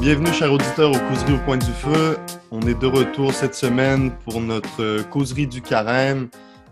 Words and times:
bienvenue 0.00 0.32
chers 0.32 0.52
auditeurs 0.52 0.90
au 0.90 1.08
Causerie 1.08 1.32
au 1.32 1.38
point 1.38 1.56
du 1.56 1.72
feu. 1.72 2.16
On 2.52 2.60
est 2.62 2.78
de 2.78 2.86
retour 2.86 3.32
cette 3.32 3.56
semaine 3.56 4.12
pour 4.24 4.40
notre 4.40 5.02
Causerie 5.10 5.48
du 5.48 5.60
carême 5.60 6.28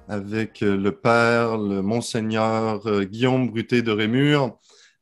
avec 0.09 0.61
le 0.61 0.93
Père, 0.93 1.57
le 1.57 1.83
Monseigneur 1.83 2.87
euh, 2.87 3.02
Guillaume 3.02 3.51
Bruté 3.51 3.83
de 3.83 3.91
Rémur. 3.91 4.57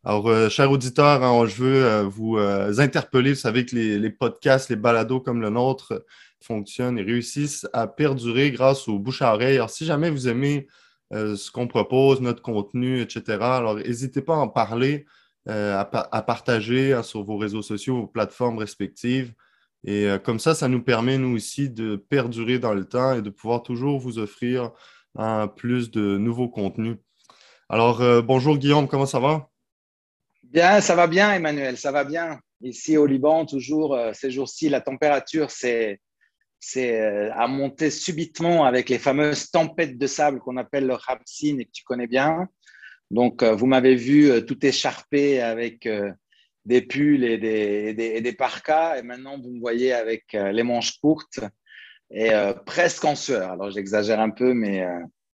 Alors, 0.05 0.29
euh, 0.29 0.49
chers 0.49 0.71
auditeurs, 0.71 1.23
hein, 1.23 1.47
je 1.47 1.63
veux 1.63 1.85
euh, 1.85 2.03
vous 2.05 2.39
interpeller. 2.81 3.35
Vous 3.35 3.39
savez 3.39 3.67
que 3.67 3.77
les, 3.77 4.11
podcasts, 4.11 4.71
les 4.71 4.77
balados 4.77 5.21
comme 5.21 5.43
le 5.43 5.51
nôtre 5.51 6.03
fonctionnent 6.41 6.99
et 6.99 7.03
réussissent 7.03 7.67
à 7.75 7.87
perdurer 7.87 8.51
grâce 8.53 8.89
aux 8.89 8.99
bouche 8.99 9.21
à 9.21 9.35
oreille. 9.35 9.57
Alors, 9.57 9.71
si 9.71 9.85
jamais 9.85 10.09
vous 10.09 10.29
aimez 10.29 10.67
ce 11.13 11.51
qu'on 11.51 11.69
propose, 11.69 12.23
notre 12.23 12.43
contenu, 12.43 13.01
etc., 13.01 13.23
alors 13.41 13.77
n'hésitez 13.77 14.23
pas 14.23 14.35
à 14.35 14.39
en 14.39 14.49
parler. 14.49 15.05
Euh, 15.47 15.79
à, 15.79 16.23
partager 16.23 16.95
hein, 16.95 17.03
sur 17.03 17.23
vos 17.23 17.37
réseaux 17.37 17.61
sociaux, 17.61 17.97
vos 17.97 18.07
plateformes 18.07 18.57
respectives. 18.57 19.35
Et 19.87 20.07
euh, 20.07 20.19
comme 20.19 20.39
ça, 20.39 20.55
ça 20.55 20.69
nous 20.69 20.83
permet, 20.83 21.19
nous 21.19 21.37
aussi, 21.37 21.69
de 21.69 21.97
perdurer 21.97 22.59
dans 22.59 22.73
le 22.73 22.87
temps 22.87 23.13
et 23.13 23.21
de 23.21 23.29
pouvoir 23.29 23.63
toujours 23.63 23.99
vous 23.99 24.19
offrir 24.19 24.73
hein, 25.17 25.47
plus 25.49 25.91
de 25.91 26.17
nouveaux 26.17 26.49
contenus. 26.49 26.97
Alors, 27.69 28.01
euh, 28.01 28.23
bonjour 28.23 28.57
Guillaume, 28.57 28.89
comment 28.89 29.05
ça 29.05 29.21
va? 29.21 29.51
Bien, 30.45 30.81
ça 30.81 30.95
va 30.95 31.07
bien, 31.07 31.35
Emmanuel, 31.35 31.77
ça 31.77 31.93
va 31.93 32.05
bien. 32.05 32.41
Ici 32.63 32.97
au 32.97 33.05
Liban, 33.05 33.45
toujours, 33.45 33.99
ces 34.15 34.31
jours-ci, 34.31 34.71
la 34.71 34.81
température 34.81 35.51
c'est 35.51 36.01
à 37.33 37.47
monter 37.47 37.91
subitement 37.91 38.65
avec 38.65 38.89
les 38.89 38.99
fameuses 38.99 39.51
tempêtes 39.51 39.99
de 39.99 40.07
sable 40.07 40.39
qu'on 40.39 40.57
appelle 40.57 40.87
le 40.87 40.95
Rapsin 40.95 41.59
et 41.59 41.67
que 41.67 41.71
tu 41.71 41.85
connais 41.85 42.07
bien. 42.07 42.49
Donc, 43.15 43.45
euh, 43.45 43.55
vous 43.55 43.67
m'avez 43.67 43.95
vu 43.95 44.29
euh, 44.29 44.41
tout 44.41 44.67
écharpé 44.67 45.41
avec 45.41 45.87
euh, 45.87 46.11
des 46.65 46.83
pulls 46.83 47.23
et 47.23 47.39
des, 47.39 48.21
des, 48.21 48.33
parkas. 48.33 48.99
Et 48.99 49.03
maintenant, 49.03 49.41
vous 49.41 49.51
me 49.51 49.61
voyez 49.61 49.93
avec 49.93 50.33
les 50.33 50.63
manches 50.65 50.99
courtes 50.99 51.41
et 52.11 52.31
presque 52.65 53.05
en 53.05 53.15
sueur. 53.15 53.53
Alors, 53.53 53.71
j'exagère 53.71 54.19
un 54.19 54.31
peu, 54.31 54.55
mais, 54.55 54.83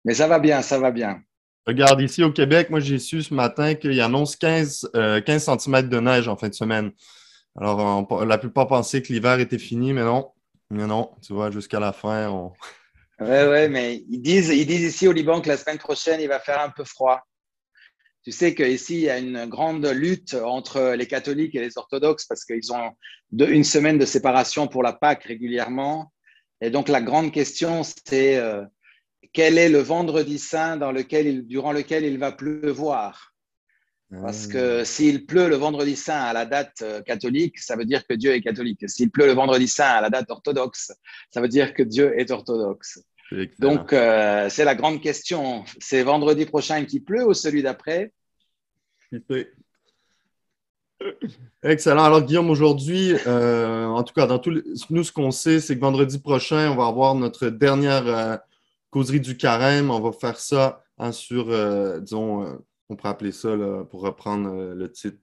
mais 0.05 0.13
ça 0.13 0.25
va 0.25 0.39
bien, 0.39 0.61
ça 0.61 0.79
va 0.79 0.89
bien. 0.89 1.21
Regarde, 1.65 1.99
ici 1.99 2.23
au 2.23 2.31
Québec, 2.31 2.69
moi, 2.69 2.79
j'ai 2.79 2.97
su 2.97 3.23
ce 3.23 3.33
matin 3.33 3.75
qu'il 3.75 3.99
annonce 3.99 4.37
15, 4.37 4.91
15 5.25 5.59
cm 5.59 5.89
de 5.89 5.99
neige 5.99 6.29
en 6.29 6.37
fin 6.37 6.47
de 6.47 6.53
semaine. 6.53 6.91
Alors, 7.59 8.25
la 8.25 8.37
plupart 8.37 8.67
pensaient 8.67 9.01
que 9.01 9.11
l'hiver 9.11 9.41
était 9.41 9.59
fini, 9.59 9.91
mais 9.91 10.03
non. 10.03 10.31
Mais 10.69 10.87
non, 10.87 11.11
tu 11.21 11.33
vois, 11.33 11.51
jusqu'à 11.51 11.81
la 11.81 11.91
fin, 11.91 12.29
on... 12.29 12.53
Oui, 13.19 13.27
ouais, 13.27 13.67
mais 13.67 14.03
ils 14.09 14.21
disent, 14.21 14.49
ils 14.49 14.65
disent 14.65 14.83
ici 14.83 15.09
au 15.09 15.11
Liban 15.11 15.41
que 15.41 15.49
la 15.49 15.57
semaine 15.57 15.77
prochaine, 15.77 16.21
il 16.21 16.29
va 16.29 16.39
faire 16.39 16.61
un 16.61 16.69
peu 16.69 16.85
froid. 16.85 17.26
Tu 18.27 18.33
sais 18.33 18.53
qu'ici, 18.53 18.95
il 18.95 19.03
y 19.03 19.09
a 19.09 19.19
une 19.19 19.45
grande 19.45 19.85
lutte 19.85 20.33
entre 20.33 20.95
les 20.97 21.07
catholiques 21.07 21.55
et 21.55 21.61
les 21.61 21.77
orthodoxes 21.77 22.25
parce 22.25 22.43
qu'ils 22.43 22.73
ont 22.73 22.91
une 23.31 23.63
semaine 23.63 23.97
de 23.97 24.05
séparation 24.05 24.67
pour 24.67 24.83
la 24.83 24.91
Pâque 24.91 25.23
régulièrement. 25.23 26.11
Et 26.59 26.69
donc, 26.69 26.89
la 26.89 26.99
grande 26.99 27.31
question, 27.31 27.83
c'est 27.83 28.35
euh, 28.35 28.65
quel 29.31 29.57
est 29.57 29.69
le 29.69 29.77
vendredi 29.77 30.39
saint 30.39 30.75
dans 30.75 30.91
lequel 30.91 31.47
durant 31.47 31.71
lequel 31.71 32.03
il 32.03 32.17
va 32.17 32.33
pleuvoir? 32.33 33.33
Parce 34.11 34.47
que 34.47 34.81
ah. 34.81 34.85
s'il 34.85 35.25
pleut 35.25 35.47
le 35.47 35.55
vendredi 35.55 35.95
saint 35.95 36.19
à 36.19 36.33
la 36.33 36.45
date 36.45 36.81
euh, 36.81 37.01
catholique, 37.01 37.57
ça 37.59 37.77
veut 37.77 37.85
dire 37.85 38.05
que 38.05 38.13
Dieu 38.13 38.33
est 38.33 38.41
catholique. 38.41 38.89
S'il 38.89 39.09
pleut 39.09 39.27
le 39.27 39.31
vendredi 39.35 39.69
saint 39.69 39.87
à 39.87 40.01
la 40.01 40.09
date 40.09 40.29
orthodoxe, 40.29 40.91
ça 41.33 41.39
veut 41.39 41.47
dire 41.47 41.73
que 41.73 41.81
Dieu 41.81 42.19
est 42.19 42.29
orthodoxe. 42.29 42.99
Donc, 43.59 43.93
euh, 43.93 44.49
c'est 44.49 44.63
la 44.63 44.75
grande 44.75 45.01
question. 45.01 45.63
C'est 45.79 46.03
vendredi 46.03 46.45
prochain 46.45 46.85
qui 46.85 46.99
pleut 46.99 47.25
ou 47.25 47.33
celui 47.33 47.61
d'après? 47.61 48.13
Excellent. 51.63 52.03
Alors, 52.03 52.21
Guillaume, 52.21 52.49
aujourd'hui, 52.49 53.13
euh, 53.27 53.85
en 53.85 54.03
tout 54.03 54.13
cas, 54.13 54.27
dans 54.27 54.39
tout 54.39 54.61
nous, 54.89 55.03
ce 55.03 55.11
qu'on 55.11 55.31
sait, 55.31 55.59
c'est 55.59 55.75
que 55.75 55.81
vendredi 55.81 56.19
prochain, 56.19 56.71
on 56.71 56.75
va 56.75 56.87
avoir 56.87 57.15
notre 57.15 57.49
dernière 57.49 58.07
euh, 58.07 58.37
causerie 58.89 59.19
du 59.19 59.37
carême. 59.37 59.91
On 59.91 59.99
va 59.99 60.11
faire 60.11 60.39
ça 60.39 60.83
hein, 60.97 61.11
sur, 61.11 61.49
euh, 61.49 61.99
disons, 61.99 62.61
on 62.89 62.95
pourrait 62.95 63.09
appeler 63.09 63.31
ça, 63.31 63.55
pour 63.89 64.01
reprendre 64.01 64.73
le 64.73 64.91
titre 64.91 65.19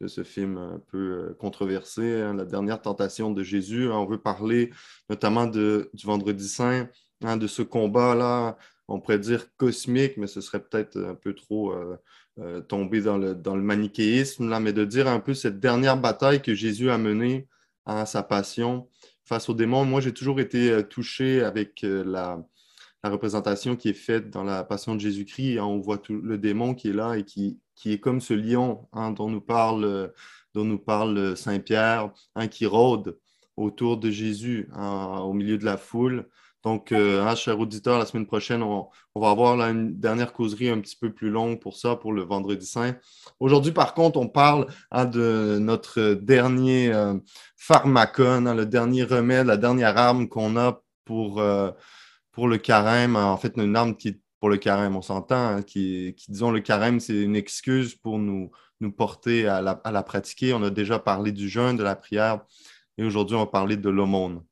de 0.00 0.06
ce 0.06 0.22
film 0.22 0.56
un 0.56 0.80
peu 0.90 1.36
controversé, 1.38 2.22
hein, 2.22 2.34
La 2.34 2.44
dernière 2.44 2.80
tentation 2.80 3.30
de 3.30 3.42
Jésus. 3.42 3.88
On 3.90 4.06
veut 4.06 4.20
parler 4.20 4.70
notamment 5.10 5.46
de, 5.46 5.90
du 5.92 6.06
vendredi 6.06 6.48
saint, 6.48 6.88
hein, 7.24 7.36
de 7.36 7.46
ce 7.46 7.62
combat-là, 7.62 8.56
on 8.88 9.00
pourrait 9.00 9.18
dire 9.18 9.54
cosmique, 9.56 10.16
mais 10.16 10.26
ce 10.26 10.40
serait 10.40 10.60
peut-être 10.60 10.96
un 10.98 11.14
peu 11.14 11.34
trop 11.34 11.74
euh, 12.40 12.60
tomber 12.60 13.00
dans 13.00 13.18
le, 13.18 13.34
dans 13.34 13.56
le 13.56 13.62
manichéisme, 13.62 14.48
là, 14.48 14.60
mais 14.60 14.72
de 14.72 14.84
dire 14.84 15.08
un 15.08 15.18
peu 15.18 15.34
cette 15.34 15.58
dernière 15.58 15.96
bataille 15.96 16.40
que 16.40 16.54
Jésus 16.54 16.88
a 16.88 16.96
menée 16.96 17.48
à 17.84 18.06
sa 18.06 18.22
passion 18.22 18.88
face 19.24 19.48
aux 19.48 19.54
démons. 19.54 19.84
Moi, 19.84 20.00
j'ai 20.00 20.12
toujours 20.12 20.38
été 20.38 20.70
euh, 20.70 20.82
touché 20.82 21.42
avec 21.42 21.82
euh, 21.82 22.04
la, 22.06 22.40
la, 23.02 23.10
représentation 23.10 23.74
qui 23.74 23.88
est 23.88 23.92
faite 23.92 24.30
dans 24.30 24.44
la 24.44 24.62
passion 24.62 24.94
de 24.94 25.00
Jésus-Christ. 25.00 25.58
On 25.58 25.80
voit 25.80 25.98
tout, 25.98 26.20
le 26.22 26.38
démon 26.38 26.76
qui 26.76 26.90
est 26.90 26.92
là 26.92 27.14
et 27.14 27.24
qui, 27.24 27.58
qui 27.74 27.92
est 27.92 27.98
comme 27.98 28.20
ce 28.20 28.34
lion 28.34 28.86
hein, 28.92 29.10
dont 29.10 29.28
nous 29.28 29.40
parle, 29.40 30.12
dont 30.54 30.64
nous 30.64 30.78
parle 30.78 31.36
Saint-Pierre, 31.36 32.12
hein, 32.36 32.46
qui 32.46 32.66
rôde 32.66 33.18
autour 33.56 33.96
de 33.96 34.10
Jésus 34.12 34.68
hein, 34.74 35.22
au 35.24 35.32
milieu 35.32 35.58
de 35.58 35.64
la 35.64 35.76
foule. 35.76 36.28
Donc, 36.64 36.92
euh, 36.92 37.24
hein, 37.24 37.34
cher 37.36 37.58
auditeur, 37.60 37.98
la 37.98 38.06
semaine 38.06 38.26
prochaine, 38.26 38.62
on, 38.62 38.88
va 39.14 39.30
avoir 39.30 39.60
une 39.68 39.98
dernière 39.98 40.32
causerie 40.32 40.70
un 40.70 40.80
petit 40.80 40.96
peu 40.96 41.12
plus 41.12 41.30
longue 41.30 41.60
pour 41.60 41.76
ça, 41.76 41.96
pour 41.96 42.12
le 42.12 42.22
vendredi 42.22 42.66
saint. 42.66 42.96
Aujourd'hui, 43.40 43.72
par 43.72 43.94
contre, 43.94 44.18
on 44.18 44.28
parle 44.28 44.66
hein, 44.90 45.04
de 45.04 45.58
notre 45.60 46.14
dernier 46.14 46.92
euh, 46.92 47.14
pharmacon, 47.56 48.46
hein, 48.46 48.54
le 48.54 48.66
dernier 48.66 49.04
remède, 49.04 49.46
la 49.46 49.56
dernière 49.56 49.96
arme 49.96 50.28
qu'on 50.28 50.56
a 50.56 50.82
pour, 51.04 51.40
euh, 51.40 51.70
pour 52.32 52.48
le 52.48 52.58
carême. 52.58 53.16
En 53.16 53.36
fait, 53.36 53.54
une 53.56 53.76
arme 53.76 53.96
qui 53.96 54.20
pour 54.40 54.50
le 54.50 54.56
carême, 54.56 54.94
on 54.96 55.02
s'entend, 55.02 55.62
qui, 55.62 56.14
disons, 56.28 56.52
le 56.52 56.60
carême, 56.60 57.00
c'est 57.00 57.22
une 57.22 57.34
excuse 57.34 57.96
pour 57.96 58.18
nous, 58.18 58.52
nous 58.80 58.92
porter 58.92 59.48
à 59.48 59.60
la 59.60 60.02
pratiquer. 60.04 60.54
On 60.54 60.62
a 60.62 60.70
déjà 60.70 61.00
parlé 61.00 61.32
du 61.32 61.48
jeûne, 61.48 61.76
de 61.76 61.82
la 61.82 61.96
prière, 61.96 62.40
et 62.98 63.04
aujourd'hui, 63.04 63.36
on 63.36 63.40
va 63.40 63.46
parler 63.46 63.76
de 63.76 63.88
l'aumône. 63.88 64.42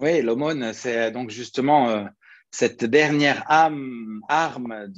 Oui, 0.00 0.22
l'aumône, 0.22 0.72
c'est 0.72 1.12
donc 1.12 1.30
justement 1.30 1.88
euh, 1.88 2.04
cette 2.50 2.84
dernière 2.84 3.44
âme, 3.48 4.20
arme 4.28 4.88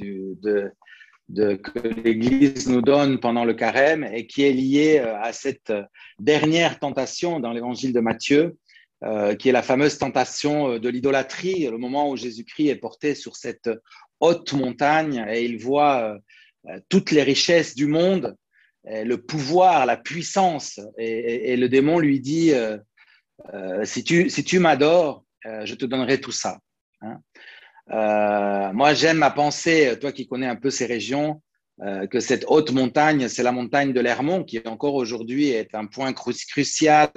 que 1.34 1.89
l'Église 2.03 2.69
nous 2.69 2.81
donne 2.81 3.21
pendant 3.21 3.45
le 3.45 3.53
carême 3.53 4.05
et 4.05 4.27
qui 4.27 4.45
est 4.45 4.53
liée 4.53 5.01
euh, 5.01 5.21
à 5.21 5.34
cette 5.34 5.71
dernière 6.19 6.79
tentation 6.79 7.41
dans 7.41 7.53
l'évangile 7.53 7.93
de 7.93 8.01
Matthieu, 8.01 8.57
euh, 9.05 9.34
qui 9.34 9.51
est 9.51 9.53
la 9.53 9.62
fameuse 9.62 9.99
tentation 9.99 10.79
de 10.79 10.89
l'idolâtrie, 10.89 11.67
le 11.67 11.77
moment 11.77 12.09
où 12.09 12.17
Jésus-Christ 12.17 12.69
est 12.69 12.77
porté 12.77 13.15
sur 13.15 13.37
cette 13.37 13.69
haute 14.21 14.55
montagne 14.55 15.27
et 15.28 15.45
il 15.45 15.59
voit 15.59 16.17
toutes 16.89 17.11
les 17.11 17.23
richesses 17.23 17.75
du 17.75 17.87
monde, 17.87 18.34
le 18.84 19.17
pouvoir, 19.17 19.84
la 19.84 19.99
puissance, 19.99 20.81
et 20.97 21.55
le 21.57 21.69
démon 21.69 21.99
lui 21.99 22.19
dit 22.19 22.55
euh, 23.54 23.84
si 23.84 24.04
tu, 24.04 24.30
si 24.30 24.44
tu 24.44 24.58
m'adores, 24.58 25.24
euh, 25.47 25.64
je 25.64 25.74
te 25.74 25.84
donnerai 25.84 26.20
tout 26.20 26.32
ça. 26.32 26.58
Hein. 27.02 27.20
Euh, 27.91 28.72
moi, 28.72 28.94
j'aime 28.94 29.22
à 29.22 29.30
penser, 29.30 29.97
toi 30.00 30.12
qui 30.12 30.26
connais 30.26 30.47
un 30.47 30.56
peu 30.56 30.70
ces 30.70 30.86
régions, 30.86 31.42
que 32.10 32.20
cette 32.20 32.47
haute 32.48 32.72
montagne, 32.72 33.28
c'est 33.28 33.42
la 33.42 33.52
montagne 33.52 33.92
de 33.92 34.00
l'Hermont, 34.00 34.44
qui 34.44 34.62
encore 34.64 34.94
aujourd'hui 34.94 35.50
est 35.50 35.74
un 35.74 35.84
point 35.84 36.14
crucial, 36.14 37.10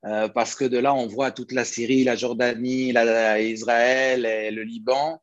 parce 0.00 0.54
que 0.54 0.64
de 0.64 0.78
là, 0.78 0.94
on 0.94 1.06
voit 1.06 1.30
toute 1.30 1.52
la 1.52 1.66
Syrie, 1.66 2.02
la 2.02 2.16
Jordanie, 2.16 2.92
la, 2.92 3.38
Israël 3.38 4.24
et 4.24 4.50
le 4.50 4.62
Liban. 4.62 5.20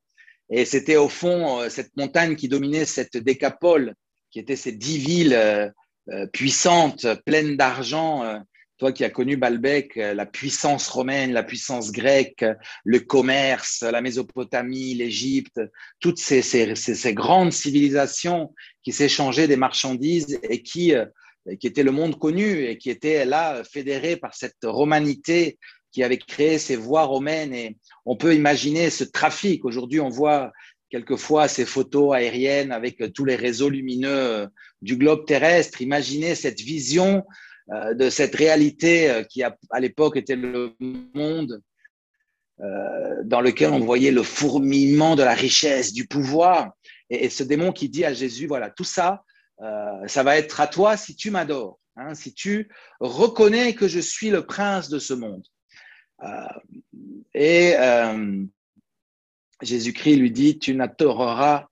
Et 0.51 0.65
c'était 0.65 0.97
au 0.97 1.09
fond 1.09 1.67
cette 1.67 1.97
montagne 1.97 2.35
qui 2.35 2.47
dominait 2.47 2.85
cette 2.85 3.17
décapole, 3.17 3.95
qui 4.29 4.37
était 4.37 4.55
ces 4.55 4.73
dix 4.73 4.99
villes 4.99 5.73
puissantes, 6.31 7.07
pleines 7.25 7.57
d'argent, 7.57 8.43
qui 8.91 9.03
as 9.03 9.09
connu 9.09 9.37
Balbec, 9.37 9.97
euh, 9.97 10.13
la 10.13 10.25
puissance 10.25 10.87
romaine, 10.87 11.31
la 11.31 11.43
puissance 11.43 11.91
grecque, 11.91 12.45
le 12.83 12.99
commerce, 12.99 13.81
la 13.81 14.01
Mésopotamie, 14.01 14.95
l'Égypte, 14.95 15.61
toutes 15.99 16.19
ces, 16.19 17.13
grandes 17.13 17.53
civilisations 17.53 18.53
qui 18.83 18.91
s'échangeaient 18.91 19.47
des 19.47 19.55
marchandises 19.55 20.39
et 20.43 20.61
qui, 20.61 20.93
euh, 20.93 21.05
étaient 21.45 21.83
le 21.83 21.91
monde 21.91 22.17
connu 22.17 22.65
et 22.65 22.77
qui 22.77 22.89
étaient 22.89 23.25
là 23.25 23.63
fédérées 23.63 24.17
par 24.17 24.33
cette 24.33 24.57
romanité 24.63 25.57
qui 25.91 26.03
avait 26.03 26.17
créé 26.17 26.57
ces 26.57 26.75
voies 26.75 27.03
romaines. 27.03 27.53
Et 27.53 27.77
on 28.05 28.15
peut 28.15 28.33
imaginer 28.33 28.89
ce 28.89 29.03
trafic. 29.03 29.65
Aujourd'hui, 29.65 29.99
on 29.99 30.09
voit 30.09 30.51
quelquefois 30.89 31.47
ces 31.47 31.65
photos 31.65 32.13
aériennes 32.13 32.71
avec 32.71 33.13
tous 33.13 33.25
les 33.25 33.35
réseaux 33.35 33.69
lumineux 33.69 34.47
du 34.81 34.95
globe 34.95 35.25
terrestre. 35.25 35.81
Imaginez 35.81 36.35
cette 36.35 36.59
vision 36.61 37.17
euh, 37.17 37.21
de 37.69 38.09
cette 38.09 38.35
réalité 38.35 39.09
euh, 39.09 39.23
qui 39.23 39.43
à 39.43 39.79
l'époque 39.79 40.17
était 40.17 40.35
le 40.35 40.75
monde 41.13 41.61
euh, 42.59 43.23
dans 43.23 43.41
lequel 43.41 43.71
on 43.71 43.79
voyait 43.79 44.11
le 44.11 44.23
fourmillement 44.23 45.15
de 45.15 45.23
la 45.23 45.33
richesse, 45.33 45.93
du 45.93 46.07
pouvoir. 46.07 46.73
Et, 47.09 47.29
ce 47.29 47.43
démon 47.43 47.71
qui 47.71 47.89
dit 47.89 48.05
à 48.05 48.13
Jésus, 48.13 48.47
voilà, 48.47 48.69
tout 48.69 48.83
ça, 48.83 49.23
ça 50.07 50.23
va 50.23 50.37
être 50.37 50.59
à 50.59 50.67
toi 50.67 50.97
si 50.97 51.15
tu 51.15 51.31
m'adores. 51.31 51.79
hein, 51.95 52.15
si 52.15 52.33
tu 52.33 52.69
reconnais 52.99 53.75
que 53.75 53.87
je 53.87 53.99
suis 53.99 54.29
le 54.29 54.45
prince 54.45 54.89
de 54.89 54.99
ce 54.99 55.13
monde. 55.13 55.47
Euh, 56.23 56.47
et 57.33 57.75
euh, 57.77 58.43
Jésus-Christ 59.61 60.15
lui 60.15 60.31
dit, 60.31 60.59
tu 60.59 60.75
n'adoreras 60.75 61.67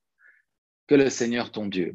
que 0.87 0.95
le 0.95 1.09
Seigneur 1.09 1.51
ton 1.51 1.65
Dieu. 1.65 1.93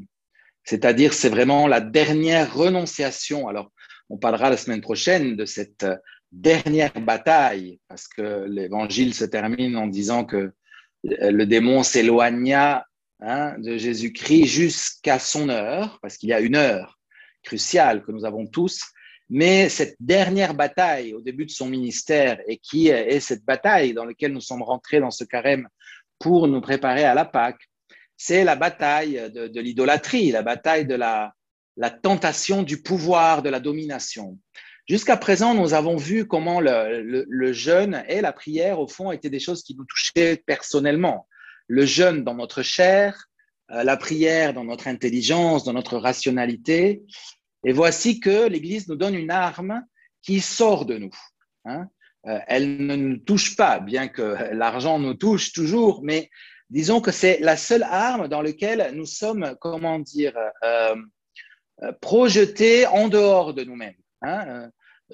C'est-à-dire, 0.64 1.12
c'est 1.12 1.28
vraiment 1.28 1.66
la 1.66 1.80
dernière 1.80 2.54
renonciation. 2.54 3.48
Alors, 3.48 3.70
on 4.08 4.18
parlera 4.18 4.50
la 4.50 4.56
semaine 4.56 4.80
prochaine 4.80 5.36
de 5.36 5.44
cette 5.44 5.86
dernière 6.32 7.00
bataille, 7.00 7.80
parce 7.88 8.08
que 8.08 8.44
l'évangile 8.48 9.14
se 9.14 9.24
termine 9.24 9.76
en 9.76 9.86
disant 9.86 10.24
que 10.24 10.52
le 11.02 11.44
démon 11.44 11.82
s'éloigna 11.82 12.84
hein, 13.20 13.56
de 13.58 13.76
Jésus-Christ 13.76 14.46
jusqu'à 14.46 15.18
son 15.18 15.48
heure, 15.48 15.98
parce 16.02 16.16
qu'il 16.16 16.28
y 16.28 16.32
a 16.32 16.40
une 16.40 16.56
heure 16.56 16.98
cruciale 17.42 18.02
que 18.04 18.12
nous 18.12 18.24
avons 18.24 18.46
tous, 18.46 18.82
mais 19.28 19.68
cette 19.68 19.96
dernière 19.98 20.54
bataille 20.54 21.14
au 21.14 21.20
début 21.20 21.46
de 21.46 21.50
son 21.50 21.66
ministère, 21.66 22.40
et 22.46 22.58
qui 22.58 22.88
est 22.88 23.20
cette 23.20 23.44
bataille 23.44 23.92
dans 23.92 24.04
laquelle 24.04 24.32
nous 24.32 24.40
sommes 24.40 24.62
rentrés 24.62 25.00
dans 25.00 25.10
ce 25.10 25.24
carême 25.24 25.68
pour 26.18 26.48
nous 26.48 26.60
préparer 26.60 27.04
à 27.04 27.14
la 27.14 27.24
Pâque, 27.24 27.60
c'est 28.16 28.44
la 28.44 28.56
bataille 28.56 29.30
de, 29.32 29.60
l'idolâtrie, 29.60 30.30
la 30.30 30.42
bataille 30.42 30.86
de 30.86 30.94
la, 30.94 31.34
tentation 31.90 32.62
du 32.62 32.82
pouvoir, 32.82 33.42
de 33.42 33.50
la 33.50 33.60
domination. 33.60 34.38
Jusqu'à 34.88 35.16
présent, 35.16 35.52
nous 35.52 35.74
avons 35.74 35.96
vu 35.96 36.26
comment 36.26 36.60
le, 36.60 37.52
jeûne 37.52 38.04
et 38.08 38.20
la 38.20 38.32
prière, 38.32 38.78
au 38.78 38.86
fond, 38.86 39.10
étaient 39.10 39.30
des 39.30 39.40
choses 39.40 39.62
qui 39.62 39.74
nous 39.74 39.84
touchaient 39.84 40.42
personnellement. 40.46 41.26
Le 41.66 41.84
jeûne 41.84 42.22
dans 42.22 42.34
notre 42.34 42.62
chair, 42.62 43.26
euh, 43.72 43.82
la 43.82 43.96
prière 43.96 44.54
dans 44.54 44.62
notre 44.62 44.86
intelligence, 44.86 45.64
dans 45.64 45.72
notre 45.72 45.98
rationalité. 45.98 47.02
Et 47.64 47.72
voici 47.72 48.20
que 48.20 48.46
l'Église 48.46 48.86
nous 48.86 48.94
donne 48.94 49.16
une 49.16 49.32
arme 49.32 49.82
qui 50.22 50.40
sort 50.40 50.86
de 50.86 50.98
nous. 50.98 51.14
Hein. 51.64 51.88
Euh, 52.28 52.38
elle 52.46 52.86
ne 52.86 52.94
nous 52.94 53.16
touche 53.18 53.56
pas, 53.56 53.80
bien 53.80 54.06
que 54.06 54.52
l'argent 54.52 55.00
nous 55.00 55.14
touche 55.14 55.52
toujours, 55.52 56.02
mais 56.04 56.30
disons 56.70 57.00
que 57.00 57.10
c'est 57.10 57.40
la 57.40 57.56
seule 57.56 57.82
arme 57.82 58.28
dans 58.28 58.42
laquelle 58.42 58.92
nous 58.94 59.06
sommes, 59.06 59.56
comment 59.60 59.98
dire, 59.98 60.36
euh, 60.64 60.94
projetés 62.00 62.86
en 62.86 63.08
dehors 63.08 63.54
de 63.54 63.64
nous-mêmes. 63.64 63.94
Hein 64.22 64.70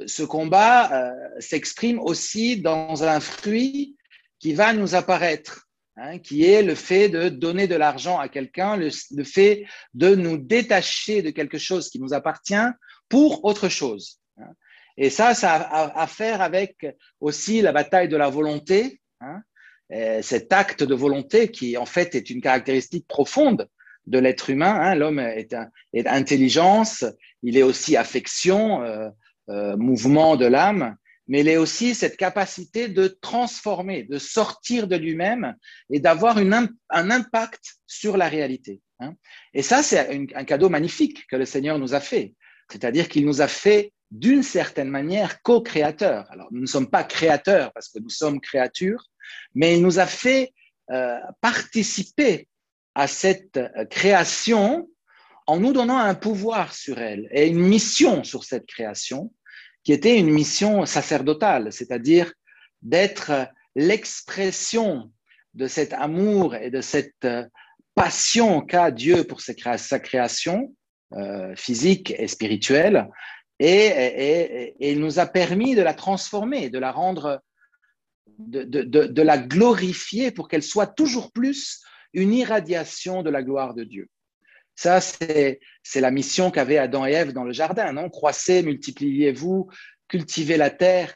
ce 0.07 0.23
combat 0.23 0.93
euh, 0.93 1.41
s'exprime 1.41 1.99
aussi 1.99 2.61
dans 2.61 3.05
un 3.05 3.21
fruit 3.21 3.97
qui 4.39 4.55
va 4.55 4.73
nous 4.73 4.95
apparaître, 4.95 5.69
hein, 5.97 6.19
qui 6.19 6.45
est 6.45 6.63
le 6.63 6.75
fait 6.75 7.09
de 7.09 7.29
donner 7.29 7.69
de 7.69 7.77
l'argent 7.77 8.19
à 8.19 8.29
quelqu'un, 8.29 8.77
le, 8.77 8.91
fait 9.25 9.67
de 9.95 10.15
nous 10.15 10.39
détacher 10.39 11.23
de 11.23 11.31
quelque 11.31 11.59
chose 11.59 11.91
qui 11.91 12.01
nous 12.01 12.15
appartient 12.15 12.55
pour 13.09 13.45
autre 13.45 13.69
chose. 13.69 14.21
Hein. 14.39 14.53
Et 14.97 15.11
ça, 15.11 15.35
ça 15.35 15.55
a 15.55 16.03
à 16.03 16.07
faire 16.07 16.43
avec 16.43 16.87
aussi 17.21 17.63
la 17.63 17.73
bataille 17.73 18.09
de 18.09 18.17
la 18.17 18.29
volonté, 18.29 19.01
cet 20.23 20.53
acte 20.53 20.83
de 20.83 20.95
volonté 20.95 21.51
qui 21.51 21.77
en 21.77 21.87
fait 21.87 22.15
est 22.15 22.31
une 22.31 22.41
caractéristique 22.41 23.07
profonde 23.07 23.69
de 24.07 24.19
l'être 24.19 24.51
humain. 24.51 24.95
L'homme 24.95 25.19
est, 25.19 25.55
est, 25.93 26.07
intelligence, 26.07 27.05
il 27.43 27.57
est 27.57 27.63
aussi 27.63 27.97
affection, 27.97 28.83
euh, 28.83 29.09
euh, 29.49 29.77
mouvement 29.77 30.37
de 30.37 30.47
l'âme, 30.47 30.97
mais 31.29 31.41
il 31.41 31.49
est 31.49 31.57
aussi 31.57 31.95
cette 31.95 32.17
capacité 32.17 32.89
de 32.89 33.09
transformer, 33.09 34.05
de 34.05 34.19
sortir 34.19 34.87
de 34.87 34.97
lui-même 34.97 35.57
et 35.91 36.01
d'avoir 36.01 36.39
un 36.39 37.11
impact 37.11 37.75
sur 37.87 38.17
la 38.17 38.29
réalité. 38.29 38.81
Hein. 39.01 39.15
Et 39.55 39.63
ça, 39.63 39.83
c'est 39.83 40.27
un 40.35 40.45
cadeau 40.45 40.69
magnifique 40.69 41.27
que 41.29 41.37
le 41.37 41.45
Seigneur 41.45 41.79
nous 41.79 41.95
a 41.95 42.01
fait. 42.01 42.35
C'est-à-dire 42.71 43.09
qu'il 43.09 43.27
nous 43.27 43.41
a 43.41 43.49
fait 43.49 43.93
d'une 44.11 44.43
certaine 44.43 44.91
manière 44.91 45.43
co-créateurs. 45.43 46.31
Alors, 46.31 46.49
nous 46.53 46.61
ne 46.61 46.67
sommes 46.67 46.91
pas 46.91 47.03
créateurs 47.03 47.73
parce 47.73 47.89
que 47.89 47.99
nous 47.99 48.11
sommes 48.11 48.41
créatures, 48.41 49.07
mais 49.55 49.77
il 49.77 49.83
nous 49.83 49.99
a 49.99 50.07
fait 50.07 50.53
euh, 50.91 51.19
participer 51.41 52.47
à 52.95 53.07
cette 53.07 53.61
création 53.91 54.89
en 55.47 55.59
nous 55.59 55.73
donnant 55.73 55.99
un 55.99 56.15
pouvoir 56.15 56.75
sur 56.75 56.99
elle 56.99 57.29
et 57.33 57.49
une 57.49 57.61
mission 57.61 58.25
sur 58.25 58.45
cette 58.45 58.67
création, 58.67 59.33
qui 59.85 59.93
était 59.93 60.19
une 60.19 60.31
mission 60.31 60.87
sacerdotale, 60.87 61.73
c'est-à-dire 61.73 62.33
d'être 62.83 63.33
l'expression 63.75 65.11
de 65.55 65.67
cet 65.67 65.93
amour 65.93 66.55
et 66.55 66.71
de 66.71 66.81
cette 66.81 67.27
passion 67.95 68.61
qu'a 68.61 68.91
Dieu 68.91 69.25
pour 69.25 69.41
sa 69.41 69.99
création 69.99 70.75
euh, 71.15 71.55
physique 71.57 72.15
et 72.17 72.29
spirituelle, 72.29 73.09
et, 73.59 74.75
il 74.81 74.99
nous 74.99 75.19
a 75.21 75.27
permis 75.27 75.75
de 75.75 75.83
la 75.83 75.95
transformer, 75.95 76.69
de 76.69 76.79
la 76.79 76.91
rendre, 76.91 77.41
de 78.39 79.23
la 79.23 79.39
glorifier 79.39 80.33
pour 80.33 80.49
qu'elle 80.49 80.65
soit 80.65 80.89
toujours 80.89 81.31
plus 81.33 81.83
une 82.13 82.33
irradiation 82.33 83.23
de 83.23 83.31
la 83.31 83.43
gloire 83.43 83.75
de 83.75 83.85
Dieu. 83.85 84.09
Ça, 84.75 85.01
c'est 85.01 85.61
la 85.95 86.11
mission 86.11 86.51
qu'avaient 86.51 86.79
Adam 86.79 87.07
et 87.07 87.13
Ève 87.13 87.33
dans 87.33 87.45
le 87.45 87.53
jardin, 87.53 87.93
non? 87.93 88.09
Croissez, 88.09 88.63
multipliez-vous, 88.63 89.69
cultivez 90.09 90.57
la 90.57 90.71
terre, 90.71 91.15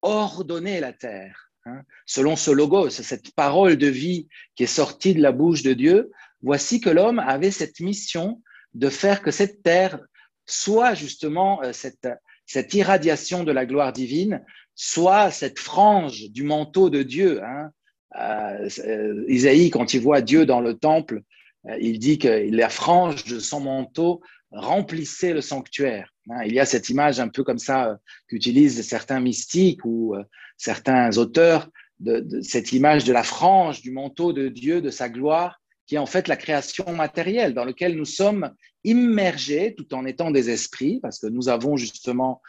ordonnez 0.00 0.80
la 0.80 0.92
terre. 0.92 1.50
Hein. 1.66 1.82
Selon 2.06 2.36
ce 2.36 2.50
logo, 2.50 2.90
c'est 2.90 3.02
cette 3.02 3.34
parole 3.34 3.76
de 3.76 3.86
vie 3.86 4.28
qui 4.54 4.64
est 4.64 4.66
sortie 4.66 5.14
de 5.14 5.22
la 5.22 5.32
bouche 5.32 5.62
de 5.62 5.72
Dieu. 5.72 6.10
Voici 6.40 6.80
que 6.80 6.90
l'homme 6.90 7.18
avait 7.18 7.50
cette 7.50 7.80
mission 7.80 8.42
de 8.74 8.88
faire 8.88 9.22
que 9.22 9.30
cette 9.30 9.62
terre 9.62 10.00
soit 10.46 10.94
justement 10.94 11.62
euh, 11.62 11.72
cette, 11.72 12.08
cette 12.46 12.74
irradiation 12.74 13.44
de 13.44 13.52
la 13.52 13.66
gloire 13.66 13.92
divine, 13.92 14.44
soit 14.74 15.30
cette 15.30 15.58
frange 15.58 16.30
du 16.30 16.42
manteau 16.42 16.90
de 16.90 17.02
Dieu. 17.02 17.42
Hein. 17.44 17.70
Euh, 18.18 18.68
euh, 18.84 19.24
Isaïe, 19.28 19.70
quand 19.70 19.94
il 19.94 20.00
voit 20.00 20.20
Dieu 20.20 20.46
dans 20.46 20.60
le 20.60 20.74
temple, 20.74 21.22
euh, 21.66 21.76
il 21.80 21.98
dit 21.98 22.18
que 22.18 22.50
la 22.50 22.68
frange 22.68 23.24
de 23.24 23.38
son 23.38 23.60
manteau 23.60 24.20
remplissait 24.50 25.32
le 25.32 25.40
sanctuaire. 25.40 26.12
Hein, 26.30 26.42
il 26.44 26.52
y 26.52 26.60
a 26.60 26.66
cette 26.66 26.90
image 26.90 27.20
un 27.20 27.28
peu 27.28 27.42
comme 27.42 27.58
ça 27.58 27.98
qu'utilisent 28.28 28.86
certains 28.86 29.20
mystiques 29.20 29.84
ou 29.84 30.14
certains 30.58 31.16
auteurs 31.16 31.68
de, 32.00 32.40
cette 32.42 32.72
image 32.72 33.04
de 33.04 33.12
la 33.12 33.22
frange 33.22 33.80
du 33.80 33.92
manteau 33.92 34.32
de 34.32 34.48
Dieu, 34.48 34.82
de 34.82 34.90
sa 34.90 35.08
gloire, 35.08 35.60
qui 35.86 35.94
est 35.94 35.98
en 35.98 36.06
fait 36.06 36.28
la 36.28 36.36
création 36.36 36.92
matérielle 36.92 37.54
dans 37.54 37.64
laquelle 37.64 37.96
nous 37.96 38.04
sommes 38.04 38.52
immergés 38.84 39.74
tout 39.74 39.94
en 39.94 40.04
étant 40.04 40.30
des 40.30 40.50
esprits, 40.50 41.00
parce 41.00 41.18
que 41.18 41.28
nous 41.28 41.48
avons 41.48 41.76
justement 41.76 42.42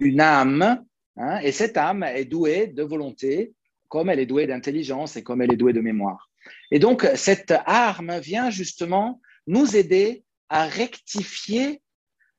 une 0.00 0.20
âme, 0.20 0.82
hein, 1.16 1.38
et 1.40 1.52
cette 1.52 1.76
âme 1.76 2.04
est 2.04 2.24
douée 2.24 2.68
de 2.68 2.82
volonté, 2.82 3.52
comme 3.90 4.08
elle 4.08 4.20
est 4.20 4.26
douée 4.26 4.46
d'intelligence 4.46 5.16
et 5.16 5.22
comme 5.22 5.42
elle 5.42 5.52
est 5.52 5.56
douée 5.56 5.74
de 5.74 5.80
mémoire. 5.80 6.30
Et 6.70 6.78
donc, 6.78 7.06
cette 7.16 7.52
arme 7.66 8.18
vient 8.20 8.48
justement 8.48 9.20
nous 9.46 9.76
aider 9.76 10.24
à 10.48 10.64
rectifier 10.64 11.82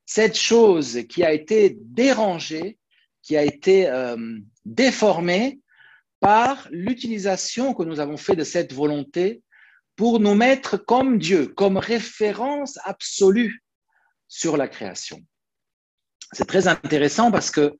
cette 0.06 0.38
chose 0.38 1.02
qui 1.08 1.24
a 1.24 1.32
été 1.32 1.78
dérangée, 1.82 2.80
qui 3.22 3.38
a 3.38 3.44
été 3.44 3.88
euh, 3.88 4.18
déformée 4.66 5.60
par 6.22 6.68
l'utilisation 6.72 7.74
que 7.74 7.84
nous 7.84 8.00
avons 8.00 8.18
fait 8.18 8.36
de 8.36 8.44
cette 8.44 8.74
volonté 8.74 9.44
pour 9.98 10.20
nous 10.20 10.36
mettre 10.36 10.78
comme 10.78 11.20
Dieu, 11.20 11.48
comme 11.48 11.78
référence 11.78 12.80
absolue 12.86 13.62
sur 14.28 14.56
la 14.56 14.70
création. 14.70 15.20
C'est 16.32 16.48
très 16.48 16.68
intéressant 16.68 17.30
parce 17.30 17.52
que 17.52 17.78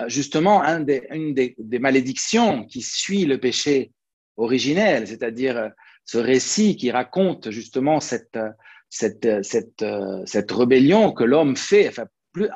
euh, 0.00 0.08
justement, 0.08 0.62
une 0.62 1.34
des, 1.34 1.78
malédictions 1.78 2.64
qui 2.64 2.82
suit 2.82 3.24
le 3.24 3.38
péché 3.38 3.92
originel, 4.36 5.06
c'est-à-dire 5.06 5.56
euh, 5.56 5.68
ce 6.04 6.18
récit 6.18 6.76
qui 6.76 6.90
raconte 6.90 7.50
justement 7.50 8.00
cette, 8.00 8.38
cette, 8.90 9.44
cette, 9.44 9.82
euh, 9.82 10.22
cette 10.26 10.50
rébellion 10.50 11.12
que 11.12 11.24
l'homme 11.24 11.56
fait. 11.56 11.88
Enfin, 11.88 12.06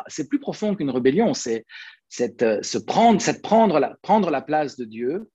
c'est 0.09 0.28
plus 0.28 0.40
profond 0.40 0.75
qu'une 0.75 0.90
rébellion, 0.90 1.35
c'est 1.35 1.64
cette, 2.09 2.42
euh, 2.42 2.62
se 2.62 2.78
prendre, 2.78 3.21
cette 3.21 3.42
prendre, 3.42 3.78
la, 3.78 3.97
prendre 4.02 4.30
la 4.30 4.42
place 4.42 4.76
de 4.76 4.85
Dieu. 4.85 5.30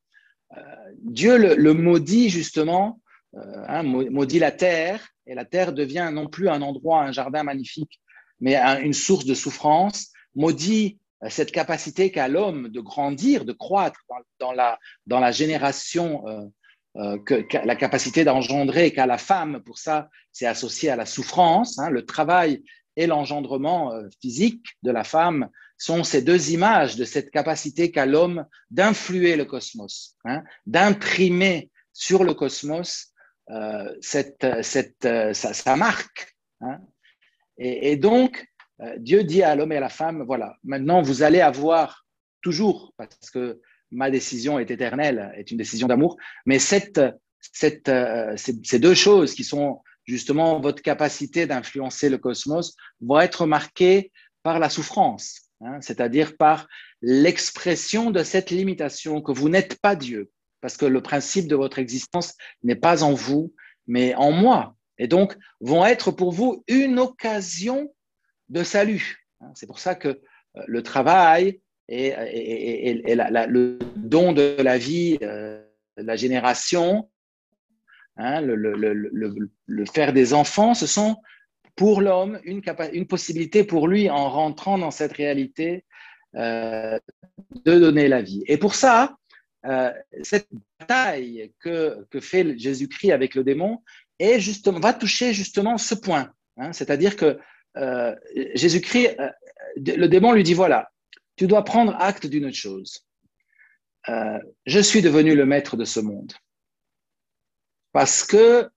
Dieu 1.00 1.56
le, 1.56 1.74
maudit 1.74 2.30
justement, 2.30 3.02
hein, 3.34 3.82
maudit 3.82 4.38
la 4.38 4.52
terre, 4.52 5.04
et 5.26 5.34
la 5.34 5.46
terre 5.46 5.74
devient 5.74 6.12
non 6.14 6.28
plus 6.28 6.48
un 6.48 6.62
endroit, 6.62 7.02
un 7.02 7.12
jardin 7.12 7.42
magnifique, 7.42 8.00
mais 8.40 8.56
une 8.84 8.94
source 8.94 9.26
de 9.26 9.34
souffrance, 9.34 10.12
maudit 10.36 11.00
cette 11.30 11.52
capacité 11.52 12.12
qu'a 12.12 12.28
l'homme 12.28 12.70
de 12.70 12.82
grandir, 12.82 13.46
de 13.46 13.54
croître 13.54 14.00
dans, 14.40 14.52
la, 14.52 15.32
génération, 15.32 16.28
euh, 16.28 16.48
euh, 16.98 17.44
la 17.64 17.76
capacité 17.76 18.24
d'engendrer 18.24 18.92
qu'a 18.92 19.06
la 19.06 19.18
femme, 19.18 19.62
pour 19.64 19.78
ça, 19.78 20.10
c'est 20.32 20.46
associé 20.46 20.90
à 20.90 20.96
la 20.96 21.06
souffrance. 21.06 21.80
Hein. 21.80 21.90
le 21.90 22.06
travail 22.06 22.64
et 22.96 23.08
l'engendrement 23.08 23.94
euh, 23.94 24.08
physique 24.22 24.66
de 24.84 24.92
la 24.92 25.04
femme 25.04 25.50
sont 25.78 26.04
ces 26.04 26.22
deux 26.22 26.52
images 26.52 26.96
de 26.96 27.06
cette 27.06 27.32
capacité 27.32 27.92
qu'a 27.92 28.06
l'homme 28.06 28.46
d'influer 28.70 29.36
le 29.36 29.46
cosmos, 29.46 30.16
hein, 30.26 30.44
d'imprimer 30.66 31.72
sur 31.94 32.24
le 32.24 32.34
cosmos 32.34 33.10
cette, 34.02 34.48
sa, 35.34 35.76
marque. 35.76 36.34
Hein. 36.62 36.80
Et, 37.58 37.98
donc, 37.98 38.40
euh, 38.40 38.53
Dieu 38.98 39.24
dit 39.24 39.44
à 39.44 39.56
l'homme 39.56 39.72
et 39.72 39.78
à 39.78 39.82
la 39.82 39.90
femme, 39.90 40.24
voilà, 40.26 40.58
maintenant 40.64 41.02
vous 41.02 41.24
allez 41.24 41.42
avoir 41.42 42.06
toujours, 42.42 42.94
parce 42.98 43.30
que 43.32 43.62
ma 43.92 44.12
décision 44.12 44.60
est 44.60 44.72
éternelle, 44.72 45.32
est 45.36 45.52
une 45.52 45.58
décision 45.58 45.88
d'amour, 45.88 46.18
mais 46.46 46.58
euh, 46.58 47.12
ces, 48.36 48.80
deux 48.80 48.94
choses 48.94 49.34
qui 49.34 49.44
sont 49.44 49.82
justement 50.06 50.60
votre 50.60 50.82
capacité 50.82 51.46
d'influencer 51.46 52.10
le 52.10 52.18
cosmos 52.18 52.76
vont 53.02 53.20
être 53.20 53.46
marquées 53.46 54.12
par 54.42 54.60
la 54.60 54.70
souffrance, 54.70 55.50
hein, 55.62 55.80
c'est-à-dire 55.82 56.36
par 56.36 56.68
l'expression 57.02 58.12
de 58.12 58.24
cette 58.24 58.50
limitation 58.50 59.22
que 59.22 59.32
vous 59.32 59.50
n'êtes 59.50 59.80
pas 59.80 59.96
Dieu, 59.96 60.32
parce 60.62 60.78
que 60.78 60.86
le 60.86 61.02
principe 61.02 61.48
de 61.48 61.56
votre 61.56 61.80
existence 61.80 62.34
n'est 62.64 62.76
pas 62.76 63.04
en 63.04 63.14
vous, 63.14 63.54
mais 63.88 64.16
en 64.16 64.32
moi. 64.32 64.76
Et 64.98 65.08
donc, 65.08 65.36
vont 65.60 65.86
être 65.86 66.12
pour 66.12 66.32
vous 66.32 66.64
une 66.68 67.00
occasion 67.00 67.94
de 68.54 68.64
salut. 68.64 69.26
Hein, 69.42 69.52
c'est 69.56 69.68
pour 69.68 69.80
ça 69.80 69.96
que 69.96 70.08
euh, 70.08 70.62
le 70.68 70.84
travail 70.84 71.60
et, 71.90 72.14
le 72.14 73.80
don 73.98 74.32
de 74.32 74.56
la 74.60 74.78
vie, 74.78 75.18
euh, 75.22 75.62
la 75.98 76.16
génération, 76.16 77.10
hein, 78.16 78.42
le, 78.42 79.86
faire 79.94 80.14
des 80.14 80.34
enfants, 80.34 80.74
ce 80.76 80.88
sont 80.88 81.18
pour 81.76 82.02
l'homme 82.02 82.40
une, 82.44 82.62
une, 82.94 83.08
possibilité 83.08 83.64
pour 83.64 83.88
lui, 83.88 84.10
en 84.10 84.30
rentrant 84.30 84.78
dans 84.78 84.92
cette 84.92 85.14
réalité, 85.14 85.84
euh, 86.36 86.98
de 87.66 87.80
donner 87.80 88.08
la 88.08 88.22
vie. 88.22 88.44
Et 88.48 88.58
pour 88.58 88.76
ça, 88.76 89.18
cette 90.24 90.50
bataille 90.80 91.54
que, 91.60 92.06
que 92.12 92.20
fait 92.20 92.58
Jésus-Christ 92.58 93.14
avec 93.14 93.34
le 93.34 93.46
démon 93.46 93.82
est 94.20 94.40
justement, 94.40 94.80
va 94.80 94.94
toucher 94.94 95.34
justement 95.34 95.78
ce 95.78 95.96
point. 95.96 96.32
Hein. 96.58 96.74
C'est-à-dire 96.74 97.16
que 97.16 97.40
euh, 97.78 98.16
Jésus-Christ, 98.56 99.16
euh, 99.20 99.30
le 99.78 100.08
démon 100.08 100.34
lui 100.34 100.44
dit, 100.44 100.54
voilà, 100.54 100.92
tu 101.36 101.48
dois 101.48 101.64
prendre 101.64 101.96
acte 102.00 102.28
d'une 102.28 102.54
chose. 102.54 103.08
je 104.66 104.80
suis 104.80 105.02
devenu 105.02 105.36
le 105.36 105.46
maître 105.46 105.78
de 105.78 105.86
ce 105.86 106.00
monde 106.00 106.34
parce 107.94 108.26
que 108.26 108.70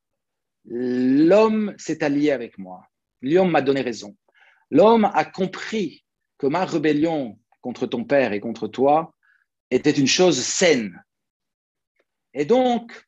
l'homme 0.64 1.74
s'est 1.78 2.04
allié 2.04 2.30
avec 2.30 2.58
moi. 2.58 2.86
L'homme 3.22 3.50
m'a 3.50 3.62
donné 3.62 3.80
raison. 3.80 4.16
L'homme 4.70 5.06
a 5.06 5.24
compris 5.24 6.04
que 6.38 6.46
ma 6.46 6.64
rébellion 6.64 7.38
contre 7.60 7.86
ton 7.86 8.04
père 8.04 8.32
et 8.32 8.40
contre 8.40 8.68
toi 8.68 9.14
était 9.70 9.90
une 9.90 10.06
chose 10.06 10.40
saine. 10.40 11.02
Et 12.34 12.44
donc, 12.44 13.06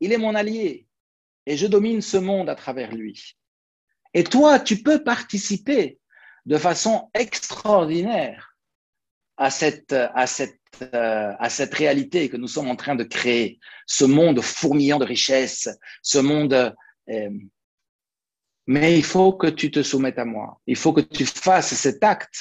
il 0.00 0.12
est 0.12 0.18
mon 0.18 0.34
allié 0.34 0.88
et 1.46 1.56
je 1.56 1.66
domine 1.66 2.00
ce 2.00 2.16
monde 2.16 2.48
à 2.48 2.54
travers 2.54 2.94
lui. 2.94 3.36
Et 4.14 4.24
toi, 4.24 4.60
tu 4.60 4.82
peux 4.82 5.02
participer 5.02 5.98
de 6.46 6.58
façon 6.58 7.10
extraordinaire 7.14 8.56
à 9.36 9.50
cette, 9.50 9.92
à 9.92 10.26
cette, 10.26 10.60
euh, 10.82 11.32
à 11.38 11.48
cette 11.48 11.74
réalité 11.74 12.28
que 12.28 12.36
nous 12.36 12.48
sommes 12.48 12.68
en 12.68 12.76
train 12.76 12.94
de 12.94 13.04
créer, 13.04 13.58
ce 13.86 14.04
monde 14.04 14.40
fourmillant 14.40 14.98
de 14.98 15.04
richesses, 15.04 15.68
ce 16.02 16.18
monde... 16.18 16.74
Euh, 17.08 17.30
mais 18.68 18.96
il 18.96 19.04
faut 19.04 19.32
que 19.32 19.48
tu 19.48 19.72
te 19.72 19.82
soumettes 19.82 20.20
à 20.20 20.24
moi. 20.24 20.60
Il 20.66 20.76
faut 20.76 20.92
que 20.92 21.00
tu 21.00 21.26
fasses 21.26 21.74
cet 21.74 22.04
acte 22.04 22.38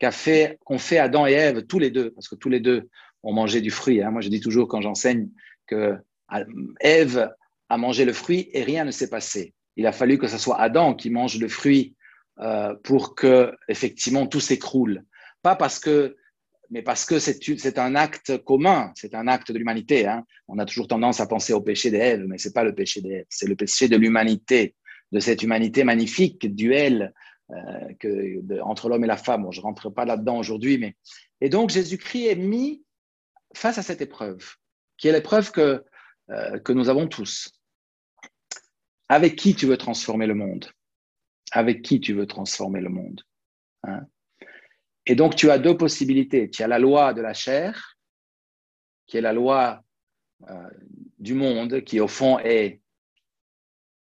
qu'ont 0.00 0.78
fait 0.78 0.98
Adam 0.98 1.26
et 1.26 1.32
Ève 1.32 1.66
tous 1.66 1.78
les 1.78 1.90
deux, 1.90 2.10
parce 2.10 2.28
que 2.28 2.34
tous 2.34 2.48
les 2.48 2.58
deux 2.58 2.88
ont 3.22 3.32
mangé 3.32 3.60
du 3.60 3.70
fruit. 3.70 4.02
Hein. 4.02 4.10
Moi, 4.10 4.22
je 4.22 4.28
dis 4.28 4.40
toujours 4.40 4.66
quand 4.68 4.80
j'enseigne 4.80 5.28
que 5.66 5.96
Ève 6.80 7.30
a 7.68 7.78
mangé 7.78 8.04
le 8.04 8.12
fruit 8.12 8.50
et 8.52 8.64
rien 8.64 8.84
ne 8.84 8.90
s'est 8.90 9.08
passé. 9.08 9.54
Il 9.76 9.86
a 9.86 9.92
fallu 9.92 10.18
que 10.18 10.26
ce 10.26 10.38
soit 10.38 10.60
Adam 10.60 10.94
qui 10.94 11.10
mange 11.10 11.38
le 11.38 11.48
fruit 11.48 11.94
euh, 12.40 12.74
pour 12.82 13.14
que 13.14 13.52
effectivement 13.68 14.26
tout 14.26 14.40
s'écroule. 14.40 15.04
Pas 15.42 15.56
parce 15.56 15.78
que, 15.78 16.16
mais 16.70 16.82
parce 16.82 17.04
que 17.04 17.18
c'est 17.18 17.78
un 17.78 17.94
acte 17.94 18.38
commun, 18.44 18.92
c'est 18.94 19.14
un 19.14 19.28
acte 19.28 19.52
de 19.52 19.58
l'humanité. 19.58 20.06
Hein. 20.06 20.24
On 20.48 20.58
a 20.58 20.66
toujours 20.66 20.88
tendance 20.88 21.20
à 21.20 21.26
penser 21.26 21.52
au 21.52 21.60
péché 21.60 21.90
d'Ève, 21.90 22.24
mais 22.26 22.38
c'est 22.38 22.52
pas 22.52 22.64
le 22.64 22.74
péché 22.74 23.00
d'Ève, 23.00 23.24
c'est 23.28 23.48
le 23.48 23.56
péché 23.56 23.88
de 23.88 23.96
l'humanité, 23.96 24.74
de 25.12 25.20
cette 25.20 25.42
humanité 25.42 25.84
magnifique, 25.84 26.54
duel 26.54 27.12
euh, 27.50 28.60
entre 28.62 28.88
l'homme 28.88 29.04
et 29.04 29.06
la 29.08 29.16
femme. 29.16 29.46
je 29.50 29.60
ne 29.60 29.62
rentre 29.62 29.90
pas 29.90 30.04
là-dedans 30.04 30.38
aujourd'hui, 30.38 30.78
mais. 30.78 30.96
Et 31.40 31.48
donc, 31.48 31.70
Jésus-Christ 31.70 32.26
est 32.26 32.36
mis 32.36 32.82
face 33.54 33.78
à 33.78 33.82
cette 33.82 34.00
épreuve, 34.00 34.56
qui 34.96 35.08
est 35.08 35.12
l'épreuve 35.12 35.52
que, 35.52 35.84
euh, 36.30 36.58
que 36.58 36.72
nous 36.72 36.88
avons 36.88 37.06
tous. 37.06 37.52
Avec 39.08 39.36
qui 39.36 39.54
tu 39.54 39.66
veux 39.66 39.76
transformer 39.76 40.26
le 40.26 40.34
monde? 40.34 40.70
Avec 41.52 41.82
qui 41.82 42.00
tu 42.00 42.12
veux 42.12 42.26
transformer 42.26 42.80
le 42.80 42.88
monde 42.88 43.22
hein? 43.84 44.06
Et 45.06 45.14
donc, 45.14 45.36
tu 45.36 45.50
as 45.50 45.58
deux 45.58 45.76
possibilités. 45.76 46.50
Tu 46.50 46.62
as 46.64 46.66
la 46.66 46.80
loi 46.80 47.14
de 47.14 47.22
la 47.22 47.32
chair, 47.32 47.96
qui 49.06 49.16
est 49.16 49.20
la 49.20 49.32
loi 49.32 49.82
euh, 50.50 50.70
du 51.18 51.34
monde, 51.34 51.82
qui 51.82 52.00
au 52.00 52.08
fond 52.08 52.38
est 52.40 52.80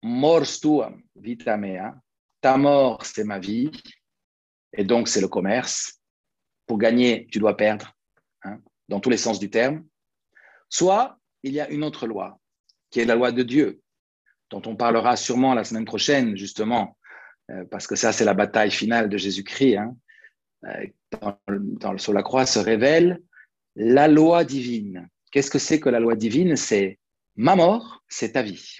mors 0.03 0.59
tuam 0.59 1.01
vita 1.15 1.57
mea, 1.57 1.95
ta 2.41 2.57
mort, 2.57 3.05
c'est 3.05 3.23
ma 3.23 3.39
vie, 3.39 3.71
et 4.73 4.83
donc 4.83 5.07
c'est 5.07 5.21
le 5.21 5.27
commerce. 5.27 6.01
Pour 6.65 6.77
gagner, 6.77 7.27
tu 7.31 7.39
dois 7.39 7.57
perdre, 7.57 7.95
hein, 8.43 8.59
dans 8.89 8.99
tous 8.99 9.09
les 9.09 9.17
sens 9.17 9.39
du 9.39 9.49
terme. 9.49 9.85
Soit 10.69 11.17
il 11.43 11.53
y 11.53 11.61
a 11.61 11.69
une 11.69 11.83
autre 11.83 12.07
loi, 12.07 12.39
qui 12.89 12.99
est 12.99 13.05
la 13.05 13.15
loi 13.15 13.31
de 13.31 13.43
Dieu, 13.43 13.81
dont 14.49 14.61
on 14.65 14.75
parlera 14.75 15.15
sûrement 15.15 15.53
la 15.53 15.63
semaine 15.63 15.85
prochaine, 15.85 16.35
justement, 16.35 16.97
euh, 17.51 17.65
parce 17.71 17.87
que 17.87 17.95
ça, 17.95 18.11
c'est 18.11 18.25
la 18.25 18.33
bataille 18.33 18.71
finale 18.71 19.09
de 19.09 19.17
Jésus-Christ. 19.17 19.77
Hein. 19.77 19.95
Euh, 20.65 21.97
sur 21.97 22.13
la 22.13 22.23
croix 22.23 22.45
se 22.45 22.59
révèle 22.59 23.19
la 23.75 24.07
loi 24.07 24.43
divine. 24.43 25.07
Qu'est-ce 25.31 25.51
que 25.51 25.59
c'est 25.59 25.79
que 25.79 25.89
la 25.89 25.99
loi 25.99 26.15
divine? 26.15 26.55
C'est 26.55 26.99
ma 27.35 27.55
mort, 27.55 28.03
c'est 28.07 28.33
ta 28.33 28.41
vie. 28.41 28.77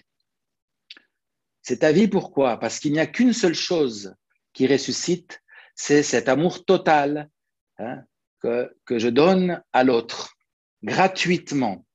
C'est 1.61 1.79
ta 1.79 1.91
vie, 1.91 2.07
pourquoi? 2.07 2.59
Parce 2.59 2.79
qu'il 2.79 2.91
n'y 2.91 2.99
a 2.99 3.05
qu'une 3.05 3.33
seule 3.33 3.55
chose 3.55 4.15
qui 4.53 4.67
ressuscite, 4.67 5.41
c'est 5.75 6.03
cet 6.03 6.27
amour 6.27 6.65
total 6.65 7.29
hein, 7.77 8.03
que, 8.41 8.75
que 8.85 8.99
je 8.99 9.07
donne 9.07 9.61
à 9.71 9.83
l'autre, 9.83 10.35
gratuitement. 10.83 11.85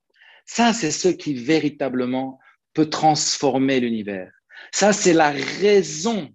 Ça, 0.45 0.73
c'est 0.73 0.91
ce 0.91 1.09
qui 1.09 1.33
véritablement 1.33 2.39
peut 2.75 2.89
transformer 2.89 3.79
l'univers. 3.79 4.31
Ça, 4.71 4.93
c'est 4.93 5.13
la 5.13 5.31
raison, 5.31 6.29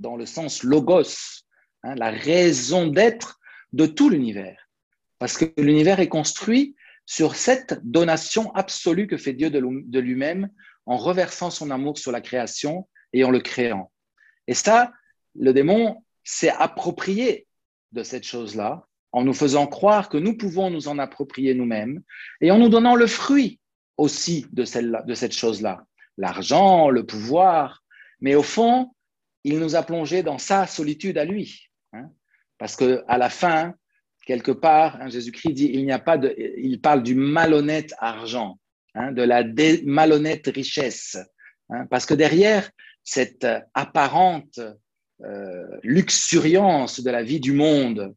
dans 0.00 0.16
le 0.16 0.26
sens 0.26 0.64
logos, 0.64 1.44
hein, 1.84 1.94
la 1.94 2.10
raison 2.10 2.88
d'être 2.88 3.38
de 3.72 3.86
tout 3.86 4.08
l'univers. 4.08 4.68
Parce 5.20 5.36
que 5.36 5.44
l'univers 5.58 6.00
est 6.00 6.08
construit 6.08 6.74
sur 7.06 7.36
cette 7.36 7.78
donation 7.84 8.52
absolue 8.54 9.06
que 9.06 9.18
fait 9.18 9.34
Dieu 9.34 9.50
de 9.50 9.98
lui-même 9.98 10.48
en 10.86 10.96
reversant 10.96 11.50
son 11.50 11.70
amour 11.70 11.98
sur 11.98 12.10
la 12.10 12.20
création 12.20 12.88
et 13.12 13.22
en 13.22 13.30
le 13.30 13.40
créant. 13.40 13.92
Et 14.46 14.54
ça, 14.54 14.92
le 15.34 15.52
démon 15.52 16.02
s'est 16.24 16.50
approprié 16.50 17.46
de 17.92 18.02
cette 18.02 18.24
chose-là 18.24 18.86
en 19.12 19.24
nous 19.24 19.34
faisant 19.34 19.66
croire 19.66 20.08
que 20.08 20.16
nous 20.16 20.36
pouvons 20.36 20.70
nous 20.70 20.88
en 20.88 20.98
approprier 20.98 21.52
nous-mêmes 21.52 22.02
et 22.40 22.50
en 22.50 22.58
nous 22.58 22.68
donnant 22.68 22.94
le 22.94 23.06
fruit 23.06 23.60
aussi 24.00 24.46
de, 24.52 24.64
cette 24.64 25.32
chose-là, 25.32 25.84
l'argent, 26.16 26.90
le 26.90 27.04
pouvoir. 27.04 27.82
Mais 28.20 28.34
au 28.34 28.42
fond, 28.42 28.92
il 29.44 29.58
nous 29.58 29.76
a 29.76 29.82
plongé 29.82 30.22
dans 30.22 30.38
sa 30.38 30.66
solitude 30.66 31.18
à 31.18 31.24
lui. 31.24 31.66
Hein. 31.92 32.08
parce 32.56 32.76
que 32.76 33.02
à 33.08 33.18
la 33.18 33.30
fin, 33.30 33.74
quelque 34.24 34.52
part, 34.52 35.00
hein, 35.00 35.08
Jésus-Christ 35.08 35.54
dit, 35.54 35.70
il 35.72 35.84
n'y 35.84 35.92
a 35.92 35.98
pas 35.98 36.18
de, 36.18 36.32
il 36.38 36.80
parle 36.80 37.02
du 37.02 37.14
malhonnête 37.14 37.92
argent. 37.98 38.58
Hein, 38.94 39.12
de 39.12 39.22
la 39.22 39.44
malhonnête 39.84 40.48
richesse. 40.48 41.16
Parce 41.90 42.06
que 42.06 42.14
derrière 42.14 42.68
cette 43.04 43.46
apparente 43.72 44.58
euh, 45.22 45.78
luxuriance 45.84 47.00
de 47.00 47.10
la 47.10 47.22
vie 47.22 47.38
du 47.38 47.52
monde, 47.52 48.14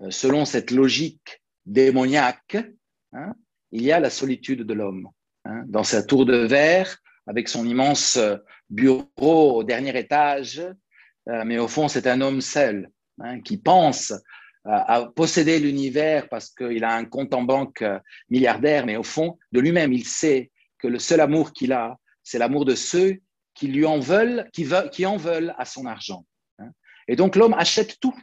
euh, 0.00 0.10
selon 0.10 0.44
cette 0.44 0.72
logique 0.72 1.40
démoniaque, 1.66 2.56
il 3.70 3.82
y 3.82 3.92
a 3.92 4.00
la 4.00 4.10
solitude 4.10 4.62
de 4.62 4.74
l'homme. 4.74 5.08
Dans 5.66 5.84
sa 5.84 6.02
tour 6.02 6.26
de 6.26 6.36
verre, 6.36 6.98
avec 7.26 7.48
son 7.48 7.66
immense 7.66 8.18
bureau 8.70 9.58
au 9.58 9.64
dernier 9.64 9.98
étage, 9.98 10.62
euh, 11.28 11.44
mais 11.44 11.58
au 11.58 11.68
fond, 11.68 11.88
c'est 11.88 12.06
un 12.06 12.20
homme 12.20 12.40
seul 12.40 12.90
qui 13.44 13.56
pense 13.56 14.12
à 14.64 15.08
posséder 15.14 15.58
l'univers 15.58 16.28
parce 16.28 16.50
qu'il 16.50 16.84
a 16.84 16.94
un 16.94 17.04
compte 17.04 17.32
en 17.32 17.42
banque 17.42 17.82
euh, 17.82 17.98
milliardaire, 18.28 18.84
mais 18.84 18.96
au 18.96 19.02
fond 19.02 19.38
de 19.52 19.60
lui-même, 19.60 19.92
il 19.92 20.04
sait 20.04 20.50
que 20.78 20.88
le 20.88 20.98
seul 20.98 21.20
amour 21.20 21.52
qu'il 21.52 21.72
a, 21.72 21.96
c'est 22.22 22.38
l'amour 22.38 22.64
de 22.64 22.74
ceux 22.74 23.18
qui 23.54 23.68
lui 23.68 23.86
en 23.86 23.98
veulent, 23.98 24.48
qui, 24.52 25.06
en 25.06 25.16
veulent 25.16 25.54
à 25.58 25.64
son 25.64 25.86
argent. 25.86 26.26
Hein. 26.58 26.70
Et 27.08 27.16
donc 27.16 27.34
l'homme 27.34 27.54
achète 27.54 27.98
tout. 27.98 28.14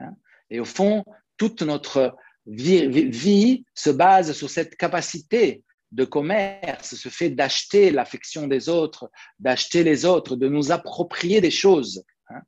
Hein. 0.00 0.14
Et 0.50 0.60
au 0.60 0.64
fond, 0.64 1.04
toute 1.38 1.62
notre 1.62 2.14
vie, 2.46 3.64
se 3.74 3.90
base 3.90 4.32
sur 4.32 4.50
cette 4.50 4.76
capacité 4.76 5.62
de 5.92 6.04
commerce, 6.04 6.94
ce 6.94 7.08
fait 7.08 7.30
d'acheter 7.30 7.90
l'affection 7.90 8.46
des 8.46 8.68
autres, 8.68 9.10
d'acheter 9.38 9.82
les 9.82 10.04
autres, 10.04 10.36
de 10.36 10.48
nous 10.48 10.70
approprier 10.70 11.40
des 11.40 11.50
choses. 11.50 12.04
Hein. 12.28 12.40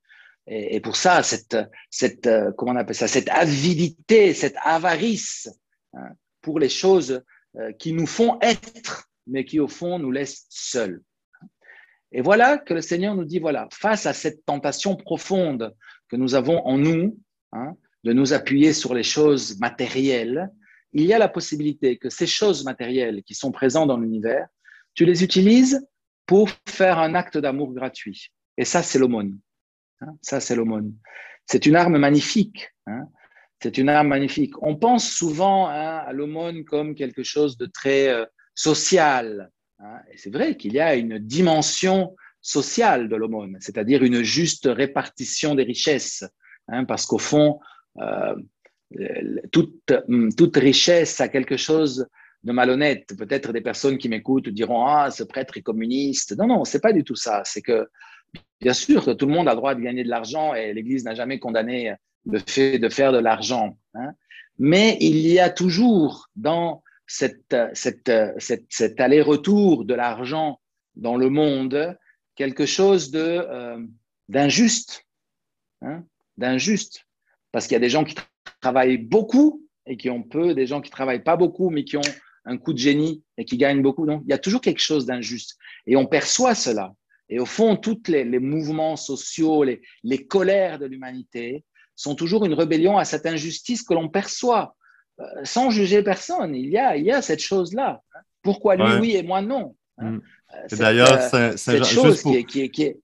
Et, 0.47 0.81
pour 0.81 0.97
ça, 0.97 1.23
cette, 1.23 1.57
cette, 1.91 2.27
euh, 2.27 2.53
comment 2.57 2.73
on 2.73 2.77
appelle 2.77 2.95
ça, 2.95 3.09
cette 3.09 3.29
avidité, 3.29 4.33
cette 4.35 4.57
avarice 4.63 5.49
hein, 5.95 6.11
pour 6.41 6.59
les 6.59 6.69
choses 6.69 7.23
euh, 7.57 7.73
qui 7.73 7.93
nous 7.93 8.07
font 8.07 8.39
être, 8.41 9.09
mais 9.27 9.45
qui 9.45 9.59
au 9.61 9.69
fond 9.69 9.99
nous 9.99 10.11
laissent 10.11 10.47
seuls. 10.49 11.03
Et 12.13 12.21
voilà 12.21 12.59
que 12.59 12.75
le 12.75 12.83
Seigneur 12.83 13.15
nous 13.15 13.25
dit, 13.25 13.39
voilà, 13.39 13.69
face 13.73 14.07
à 14.07 14.13
cette 14.13 14.45
tentation 14.45 14.97
profonde 14.97 15.75
que 16.09 16.17
nous 16.17 16.35
avons 16.35 16.65
en 16.67 16.77
nous, 16.77 17.19
hein, 17.53 17.75
de 18.05 18.13
nous 18.13 18.33
appuyer 18.33 18.73
sur 18.73 18.95
les 18.95 19.03
choses 19.03 19.59
matérielles, 19.59 20.51
il 20.93 21.05
y 21.05 21.13
a 21.13 21.19
la 21.19 21.29
possibilité 21.29 21.97
que 21.97 22.11
ces 22.11 22.27
choses 22.27 22.65
matérielles 22.65 23.23
qui 23.23 23.35
sont 23.35 23.53
présentes 23.53 23.89
dans 23.89 23.99
l'univers, 23.99 24.47
tu 24.95 25.05
les 25.05 25.25
utilises 25.25 25.87
pour 26.27 26.49
faire 26.67 26.99
un 26.99 27.15
acte 27.15 27.39
d'amour 27.39 27.73
gratuit. 27.73 28.33
Et 28.57 28.65
ça, 28.65 28.83
c'est 28.83 28.99
l'aumône. 28.99 29.39
Hein, 30.01 30.15
ça, 30.21 30.41
c'est 30.41 30.55
l'aumône. 30.55 30.95
C'est 31.47 31.67
une 31.67 31.77
arme 31.77 31.99
magnifique. 31.99 32.69
Hein. 32.87 33.09
C'est 33.61 33.79
une 33.79 33.89
arme 33.89 34.09
magnifique. 34.09 34.55
On 34.63 34.77
pense 34.77 35.11
souvent 35.11 35.69
hein, 35.69 36.03
à 36.07 36.13
l'aumône 36.13 36.65
comme 36.65 36.95
quelque 36.95 37.23
chose 37.23 37.57
de 37.57 37.67
très 37.67 38.09
euh, 38.09 38.27
social. 38.55 39.51
Et 40.13 40.19
c'est 40.19 40.33
vrai 40.33 40.57
qu'il 40.57 40.75
y 40.75 40.81
a 40.81 40.95
une 40.95 41.19
dimension 41.19 42.15
sociale 42.41 43.09
de 43.09 43.17
l'aumône, 43.17 43.57
c'est-à-dire 43.61 44.05
une 44.05 44.23
juste 44.23 44.69
répartition 44.71 45.55
des 45.55 45.65
richesses. 45.65 46.25
parce 46.87 47.07
qu'au 47.07 47.19
fond, 47.19 47.59
euh, 47.99 48.35
toute, 49.53 49.93
toute 50.37 50.57
richesse 50.57 51.21
a 51.21 51.29
quelque 51.29 51.57
chose 51.57 52.07
de 52.43 52.53
malhonnête. 52.53 53.07
Peut-être 53.17 53.53
des 53.53 53.61
personnes 53.61 53.99
qui 53.99 54.09
m'écoutent 54.09 54.49
diront 54.49 54.85
Ah, 54.87 55.11
ce 55.11 55.23
prêtre 55.23 55.57
est 55.57 55.63
communiste. 55.63 56.37
Non, 56.37 56.49
non, 56.49 56.65
c'est 56.65 56.81
pas 56.81 56.93
du 56.93 57.05
tout 57.05 57.15
ça. 57.15 57.43
C'est 57.45 57.63
que, 57.63 57.89
bien 58.61 58.73
sûr, 58.73 59.17
tout 59.17 59.27
le 59.27 59.33
monde 59.33 59.49
a 59.49 59.53
le 59.53 59.59
droit 59.59 59.75
de 59.77 59.81
gagner 59.81 60.03
de 60.03 60.09
l'argent 60.09 60.55
et 60.55 60.73
l'Église 60.73 61.05
n'a 61.05 61.15
jamais 61.15 61.39
condamné 61.39 61.95
le 62.27 62.41
fait 62.45 62.79
de 62.79 62.89
faire 62.89 63.13
de 63.13 63.19
l'argent. 63.19 63.79
Hein. 63.95 64.13
Mais 64.59 64.97
il 65.01 65.19
y 65.19 65.39
a 65.39 65.51
toujours 65.51 66.29
dans 66.35 66.83
cet 67.07 67.53
aller-retour 68.99 69.85
de 69.85 69.95
l'argent 69.95 70.61
dans 70.97 71.17
le 71.17 71.29
monde 71.29 71.97
quelque 72.35 72.67
chose 72.67 73.13
euh, 73.15 73.79
d'injuste. 74.29 75.07
Hein, 75.83 76.05
d'injuste. 76.37 77.07
Parce 77.51 77.67
qu'il 77.67 77.75
y 77.75 77.77
a 77.77 77.81
des 77.81 77.91
gens 77.91 78.05
qui 78.05 78.15
travaillent 78.61 78.99
beaucoup 78.99 79.67
et 79.87 79.97
qui 79.97 80.11
ont 80.11 80.23
peu, 80.23 80.55
des 80.55 80.67
gens 80.67 80.81
qui 80.81 80.91
travaillent 80.91 81.25
pas 81.25 81.37
beaucoup 81.37 81.71
mais 81.71 81.85
qui 81.85 81.97
ont 81.97 82.03
un 82.45 82.57
coup 82.57 82.73
de 82.73 82.79
génie 82.79 83.23
et 83.39 83.45
qui 83.45 83.57
gagnent 83.57 83.83
beaucoup. 83.83 84.07
Non, 84.07 84.23
il 84.25 84.31
y 84.31 84.35
a 84.35 84.39
toujours 84.39 84.61
quelque 84.61 84.81
chose 84.81 85.07
d'injuste. 85.07 85.57
Et 85.87 85.97
on 85.97 86.07
perçoit 86.07 86.55
cela. 86.55 86.93
Et 87.29 87.39
au 87.39 87.47
fond, 87.47 87.77
tous 87.77 88.03
les, 88.09 88.25
mouvements 88.39 88.97
sociaux, 88.97 89.65
les, 89.65 89.81
les 90.03 90.27
colères 90.27 90.79
de 90.79 90.87
l'humanité 90.87 91.65
sont 91.97 92.15
toujours 92.15 92.45
une 92.45 92.55
rébellion 92.55 92.99
à 92.99 93.05
cette 93.05 93.27
injustice 93.27 93.83
que 93.83 93.95
l'on 93.95 94.09
perçoit, 94.09 94.77
euh, 95.21 95.25
sans 95.45 95.71
juger 95.71 96.03
personne. 96.03 96.55
Il 96.55 96.69
y 96.69 96.79
a, 96.79 96.97
il 96.97 97.05
y 97.05 97.13
a 97.13 97.23
cette 97.23 97.41
chose-là. 97.41 98.03
Pourquoi 98.43 98.77
lui, 98.77 99.01
oui, 99.01 99.17
et 99.17 99.23
moi, 99.23 99.41
non 99.41 99.77
hein? 99.99 100.11
mm. 100.11 100.23
euh, 100.55 100.77
D'ailleurs, 100.77 101.35
euh, 101.35 101.57
cette 101.57 101.85
chose 101.85 102.23
qui, 102.23 102.37
est, 102.37 102.45
qui, 102.45 102.71
qui 102.71 102.83
est 102.83 103.01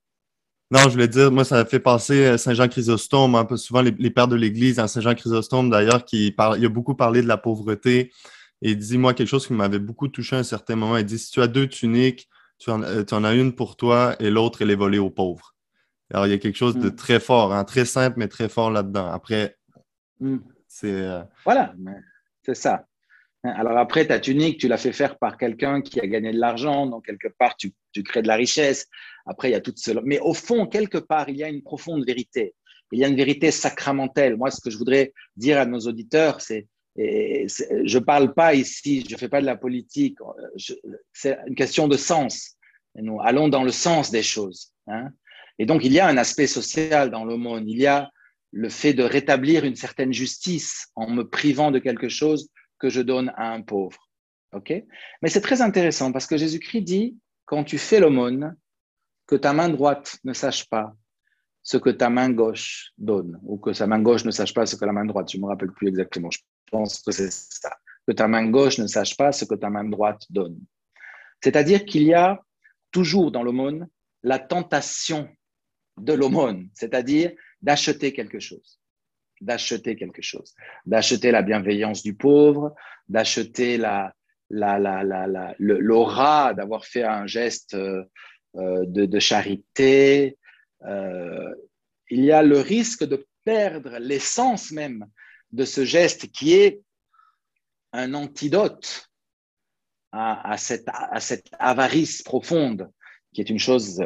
non, 0.70 0.80
je 0.84 0.90
voulais 0.90 1.08
dire, 1.08 1.30
moi, 1.32 1.44
ça 1.44 1.64
fait 1.64 1.80
penser 1.80 2.36
Saint 2.36 2.54
Jean 2.54 2.68
Chrysostome, 2.68 3.34
un 3.34 3.44
peu 3.44 3.56
souvent 3.56 3.80
les, 3.80 4.10
pères 4.10 4.28
de 4.28 4.36
l'Église, 4.36 4.78
hein, 4.78 4.86
Saint 4.86 5.00
Jean 5.00 5.14
Chrysostome 5.14 5.70
d'ailleurs, 5.70 6.04
qui 6.04 6.30
parle, 6.30 6.58
il 6.58 6.66
a 6.66 6.68
beaucoup 6.68 6.94
parlé 6.94 7.22
de 7.22 7.26
la 7.26 7.38
pauvreté, 7.38 8.12
et 8.62 8.74
dis-moi 8.74 9.14
quelque 9.14 9.28
chose 9.28 9.46
qui 9.46 9.52
m'avait 9.52 9.78
beaucoup 9.78 10.08
touché 10.08 10.36
à 10.36 10.40
un 10.40 10.44
certain 10.44 10.76
moment. 10.76 10.96
Il 10.96 11.04
dit 11.04 11.18
si 11.18 11.30
tu 11.30 11.40
as 11.40 11.46
deux 11.46 11.68
tuniques, 11.68 12.28
tu 12.58 12.70
en, 12.70 12.82
euh, 12.82 13.04
as 13.04 13.34
une 13.34 13.54
pour 13.54 13.76
toi 13.76 14.16
et 14.20 14.30
l'autre, 14.30 14.62
elle 14.62 14.70
est 14.70 14.76
volée 14.76 14.98
aux 14.98 15.10
pauvres. 15.10 15.54
Alors, 16.12 16.26
il 16.26 16.30
y 16.30 16.32
a 16.32 16.38
quelque 16.38 16.56
chose 16.56 16.76
de 16.76 16.88
mm. 16.88 16.96
très 16.96 17.20
fort, 17.20 17.52
hein, 17.52 17.64
très 17.64 17.84
simple, 17.84 18.18
mais 18.18 18.28
très 18.28 18.48
fort 18.48 18.70
là-dedans. 18.70 19.06
Après, 19.06 19.56
mm. 20.20 20.38
c'est. 20.66 20.92
Euh, 20.92 21.22
voilà, 21.44 21.74
c'est 22.42 22.54
ça. 22.54 22.87
Alors 23.56 23.76
après, 23.78 24.06
ta 24.06 24.18
tunique, 24.18 24.58
tu 24.58 24.68
l'as 24.68 24.78
fait 24.78 24.92
faire 24.92 25.18
par 25.18 25.36
quelqu'un 25.36 25.80
qui 25.80 26.00
a 26.00 26.06
gagné 26.06 26.32
de 26.32 26.38
l'argent, 26.38 26.86
donc 26.86 27.06
quelque 27.06 27.28
part, 27.28 27.56
tu, 27.56 27.72
crées 28.04 28.22
de 28.22 28.28
la 28.28 28.36
richesse. 28.36 28.86
Après, 29.26 29.48
il 29.48 29.52
y 29.52 29.56
a 29.56 29.60
tout 29.60 29.74
cela. 29.76 30.00
Mais 30.04 30.18
au 30.20 30.34
fond, 30.34 30.66
quelque 30.66 30.98
part, 30.98 31.28
il 31.28 31.36
y 31.36 31.44
a 31.44 31.48
une 31.48 31.62
profonde 31.62 32.04
vérité. 32.06 32.54
Il 32.92 32.98
y 32.98 33.04
a 33.04 33.08
une 33.08 33.16
vérité 33.16 33.50
sacramentelle. 33.50 34.36
Moi, 34.36 34.50
ce 34.50 34.60
que 34.60 34.70
je 34.70 34.78
voudrais 34.78 35.12
dire 35.36 35.58
à 35.58 35.66
nos 35.66 35.80
auditeurs, 35.80 36.40
c'est 36.40 36.66
je 36.96 37.98
ne 37.98 38.04
parle 38.04 38.34
pas 38.34 38.54
ici, 38.54 39.04
je 39.08 39.14
ne 39.14 39.18
fais 39.18 39.28
pas 39.28 39.40
de 39.40 39.46
la 39.46 39.56
politique, 39.56 40.18
c'est 41.12 41.38
une 41.46 41.54
question 41.54 41.86
de 41.86 41.96
sens. 41.96 42.56
Et 42.96 43.02
nous 43.02 43.20
allons 43.22 43.48
dans 43.48 43.62
le 43.62 43.70
sens 43.70 44.10
des 44.10 44.24
choses. 44.24 44.72
Hein. 44.88 45.10
Et 45.60 45.66
donc, 45.66 45.84
il 45.84 45.92
y 45.92 46.00
a 46.00 46.08
un 46.08 46.16
aspect 46.16 46.48
social 46.48 47.10
dans 47.10 47.24
monde. 47.24 47.68
Il 47.68 47.78
y 47.78 47.86
a 47.86 48.10
le 48.50 48.68
fait 48.68 48.94
de 48.94 49.02
rétablir 49.02 49.64
une 49.64 49.76
certaine 49.76 50.12
justice 50.12 50.88
en 50.96 51.10
me 51.10 51.22
privant 51.22 51.70
de 51.70 51.78
quelque 51.78 52.08
chose 52.08 52.48
que 52.78 52.88
je 52.88 53.00
donne 53.00 53.32
à 53.36 53.52
un 53.52 53.62
pauvre. 53.62 53.98
Mais 55.22 55.28
c'est 55.28 55.40
très 55.40 55.60
intéressant 55.60 56.12
parce 56.12 56.26
que 56.26 56.36
Jésus-Christ 56.36 56.82
dit, 56.82 57.18
quand 57.44 57.64
tu 57.64 57.78
fais 57.78 58.00
l'aumône, 58.00 58.56
que 59.26 59.36
ta 59.36 59.52
main 59.52 59.68
droite 59.68 60.18
ne 60.24 60.32
sache 60.32 60.68
pas 60.68 60.94
ce 61.62 61.76
que 61.76 61.90
ta 61.90 62.08
main 62.08 62.30
gauche 62.30 62.92
donne, 62.96 63.38
ou 63.42 63.58
que 63.58 63.74
sa 63.74 63.86
main 63.86 64.00
gauche 64.00 64.24
ne 64.24 64.30
sache 64.30 64.54
pas 64.54 64.64
ce 64.64 64.74
que 64.76 64.86
la 64.86 64.92
main 64.92 65.04
droite. 65.04 65.30
Je 65.30 65.36
ne 65.36 65.42
me 65.42 65.48
rappelle 65.48 65.72
plus 65.72 65.88
exactement. 65.88 66.30
Je 66.30 66.38
pense 66.70 67.02
que 67.02 67.12
c'est 67.12 67.30
ça. 67.30 67.76
Que 68.06 68.12
ta 68.12 68.26
main 68.26 68.48
gauche 68.48 68.78
ne 68.78 68.86
sache 68.86 69.16
pas 69.18 69.32
ce 69.32 69.44
que 69.44 69.54
ta 69.54 69.68
main 69.68 69.84
droite 69.84 70.22
donne. 70.30 70.58
C'est-à-dire 71.44 71.84
qu'il 71.84 72.04
y 72.04 72.14
a 72.14 72.42
toujours 72.90 73.30
dans 73.30 73.42
l'aumône 73.42 73.86
la 74.22 74.38
tentation 74.38 75.28
de 75.98 76.12
l'aumône, 76.14 76.70
c'est-à-dire 76.72 77.32
d'acheter 77.60 78.12
quelque 78.12 78.40
chose, 78.40 78.77
d'acheter 79.40 79.96
quelque 79.96 80.22
chose, 80.22 80.54
d'acheter 80.86 81.30
la 81.30 81.42
bienveillance 81.42 82.02
du 82.02 82.14
pauvre, 82.14 82.74
d'acheter 83.08 83.76
la, 83.76 84.14
la, 84.50 84.78
la, 84.78 85.02
la, 85.04 85.54
l'aura 85.58 86.54
d'avoir 86.54 86.84
fait 86.84 87.04
un 87.04 87.26
geste 87.26 87.74
euh, 87.74 88.04
de, 88.54 89.06
de, 89.06 89.18
charité. 89.18 90.38
Euh, 90.84 91.54
il 92.10 92.24
y 92.24 92.32
a 92.32 92.42
le 92.42 92.60
risque 92.60 93.04
de 93.04 93.26
perdre 93.44 93.98
l'essence 93.98 94.72
même 94.72 95.06
de 95.52 95.64
ce 95.64 95.84
geste 95.84 96.30
qui 96.30 96.54
est 96.54 96.80
un 97.92 98.14
antidote 98.14 99.08
à, 100.12 100.56
cette, 100.56 100.88
à 100.88 101.20
cette 101.20 101.48
avarice 101.58 102.22
profonde, 102.22 102.90
qui 103.32 103.42
est 103.42 103.50
une 103.50 103.58
chose 103.58 104.02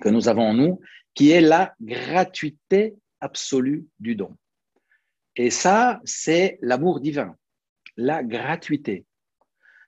que 0.00 0.08
nous 0.08 0.28
avons 0.28 0.48
en 0.48 0.54
nous, 0.54 0.80
qui 1.14 1.30
est 1.30 1.40
la 1.40 1.74
gratuité 1.80 2.94
absolue 3.20 3.86
du 3.98 4.14
don. 4.14 4.36
Et 5.36 5.50
ça, 5.50 6.00
c'est 6.04 6.58
l'amour 6.62 7.00
divin, 7.00 7.36
la 7.96 8.22
gratuité. 8.22 9.06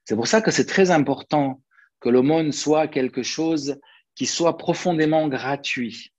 C'est 0.05 0.17
pour 0.17 0.27
ça 0.27 0.41
que 0.41 0.51
c'est 0.51 0.67
très 0.67 0.91
important 0.91 1.63
que 2.01 2.09
l'aumône 2.09 2.53
soit 2.53 2.89
quelque 2.89 3.23
chose 3.23 3.79
qui 4.15 4.27
soit 4.27 4.57
profondément 4.57 5.29
gratuit, 5.29 6.13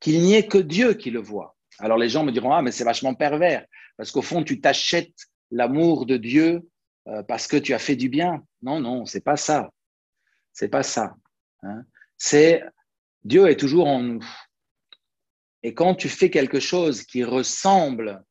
qu'il 0.00 0.20
n'y 0.20 0.34
ait 0.34 0.46
que 0.46 0.58
Dieu 0.58 0.94
qui 0.94 1.10
le 1.10 1.20
voit. 1.20 1.56
Alors 1.78 1.98
les 1.98 2.08
gens 2.08 2.24
me 2.24 2.32
diront, 2.32 2.52
ah, 2.52 2.62
mais 2.62 2.72
c'est 2.72 2.84
vachement 2.84 3.14
pervers, 3.14 3.64
parce 3.96 4.10
qu'au 4.10 4.22
fond, 4.22 4.42
tu 4.42 4.60
t'achètes 4.60 5.14
l'amour 5.50 6.06
de 6.06 6.16
Dieu 6.16 6.68
euh, 7.08 7.22
parce 7.22 7.46
que 7.46 7.56
tu 7.56 7.74
as 7.74 7.78
fait 7.78 7.96
du 7.96 8.08
bien. 8.08 8.42
Non, 8.62 8.80
non, 8.80 9.06
c'est 9.06 9.20
pas 9.20 9.36
ça. 9.36 9.70
C'est 10.52 10.68
pas 10.68 10.82
ça. 10.82 11.14
Hein. 11.62 11.82
C'est 12.16 12.62
Dieu 13.24 13.48
est 13.48 13.56
toujours 13.56 13.86
en 13.86 14.00
nous. 14.00 14.24
Et 15.62 15.74
quand 15.74 15.94
tu 15.94 16.08
fais 16.08 16.30
quelque 16.30 16.60
chose 16.60 17.02
qui 17.02 17.24
ressemble 17.24 18.22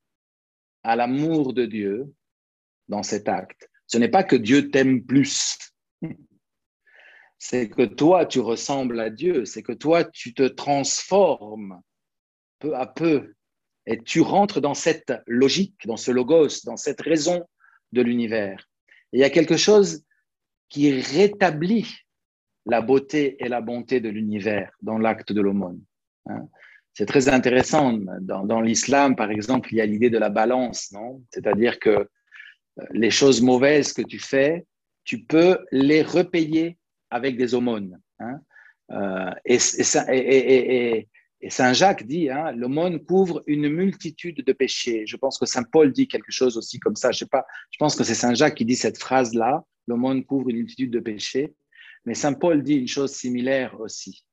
à 0.83 0.95
l'amour 0.95 1.53
de 1.53 1.65
Dieu 1.65 2.13
dans 2.87 3.03
cet 3.03 3.27
acte, 3.27 3.69
ce 3.87 3.97
n'est 3.97 4.09
pas 4.09 4.23
que 4.23 4.35
Dieu 4.35 4.69
t'aime 4.69 5.03
plus. 5.03 5.57
C'est 7.37 7.69
que 7.69 7.83
toi, 7.83 8.25
tu 8.25 8.39
ressembles 8.39 8.99
à 8.99 9.09
Dieu. 9.09 9.45
C'est 9.45 9.63
que 9.63 9.73
toi, 9.73 10.03
tu 10.03 10.33
te 10.33 10.43
transformes 10.43 11.81
peu 12.59 12.75
à 12.75 12.87
peu 12.87 13.33
et 13.85 14.01
tu 14.01 14.21
rentres 14.21 14.59
dans 14.59 14.73
cette 14.73 15.13
logique, 15.27 15.85
dans 15.85 15.97
ce 15.97 16.11
logos, 16.11 16.65
dans 16.65 16.77
cette 16.77 17.01
raison 17.01 17.47
de 17.93 18.01
l'univers. 18.01 18.67
Il 19.13 19.19
y 19.19 19.23
a 19.23 19.29
quelque 19.29 19.55
chose 19.55 20.03
qui 20.69 20.91
rétablit 20.91 21.87
la 22.65 22.81
beauté 22.81 23.41
et 23.43 23.47
la 23.47 23.61
bonté 23.61 24.01
de 24.01 24.09
l'univers 24.09 24.71
dans 24.81 24.97
l'acte 24.97 25.31
de 25.31 25.39
l'aumône. 25.39 25.81
Hein. 26.25 26.49
C'est 26.97 27.05
très 27.05 27.29
intéressant. 27.29 27.93
Dans, 28.21 28.59
l'islam, 28.59 29.15
par 29.15 29.29
exemple, 29.29 29.71
il 29.71 29.77
y 29.77 29.81
a 29.81 29.85
l'idée 29.85 30.09
de 30.09 30.17
la 30.17 30.31
balance, 30.31 30.91
non? 30.91 31.21
C'est-à-dire 31.31 31.77
que 31.77 31.89
euh, 31.91 32.05
les 32.89 33.11
choses 33.11 33.39
mauvaises 33.39 33.93
que 33.93 34.01
tu 34.01 34.17
fais, 34.17 34.65
tu 35.03 35.23
peux 35.23 35.59
les 35.71 36.01
repayer 36.01 36.79
avec 37.11 37.37
des 37.37 37.53
aumônes. 37.53 38.01
Hein. 38.17 38.39
Euh, 38.89 39.29
et, 39.45 39.59
Saint 41.49 41.73
Jacques 41.73 42.07
dit, 42.07 42.31
hein, 42.31 42.51
l'aumône 42.53 43.05
couvre 43.05 43.43
une 43.45 43.69
multitude 43.69 44.43
de 44.43 44.53
péchés. 44.53 45.05
Je 45.05 45.17
pense 45.17 45.37
que 45.37 45.45
Saint 45.45 45.65
Paul 45.71 45.91
dit 45.91 46.07
quelque 46.07 46.31
chose 46.31 46.57
aussi 46.57 46.79
comme 46.79 46.95
ça. 46.95 47.11
Je 47.11 47.19
sais 47.19 47.27
pas. 47.27 47.45
Je 47.69 47.77
pense 47.77 47.95
que 47.95 48.03
c'est 48.03 48.15
Saint 48.15 48.33
Jacques 48.33 48.55
qui 48.55 48.65
dit 48.65 48.75
cette 48.75 48.97
phrase-là. 48.97 49.63
L'aumône 49.85 50.25
couvre 50.25 50.49
une 50.49 50.57
multitude 50.57 50.89
de 50.89 50.99
péchés. 50.99 51.53
Mais 52.05 52.15
Saint 52.15 52.33
Paul 52.33 52.63
dit 52.63 52.73
une 52.73 52.87
chose 52.87 53.11
similaire 53.11 53.79
aussi. 53.79 54.23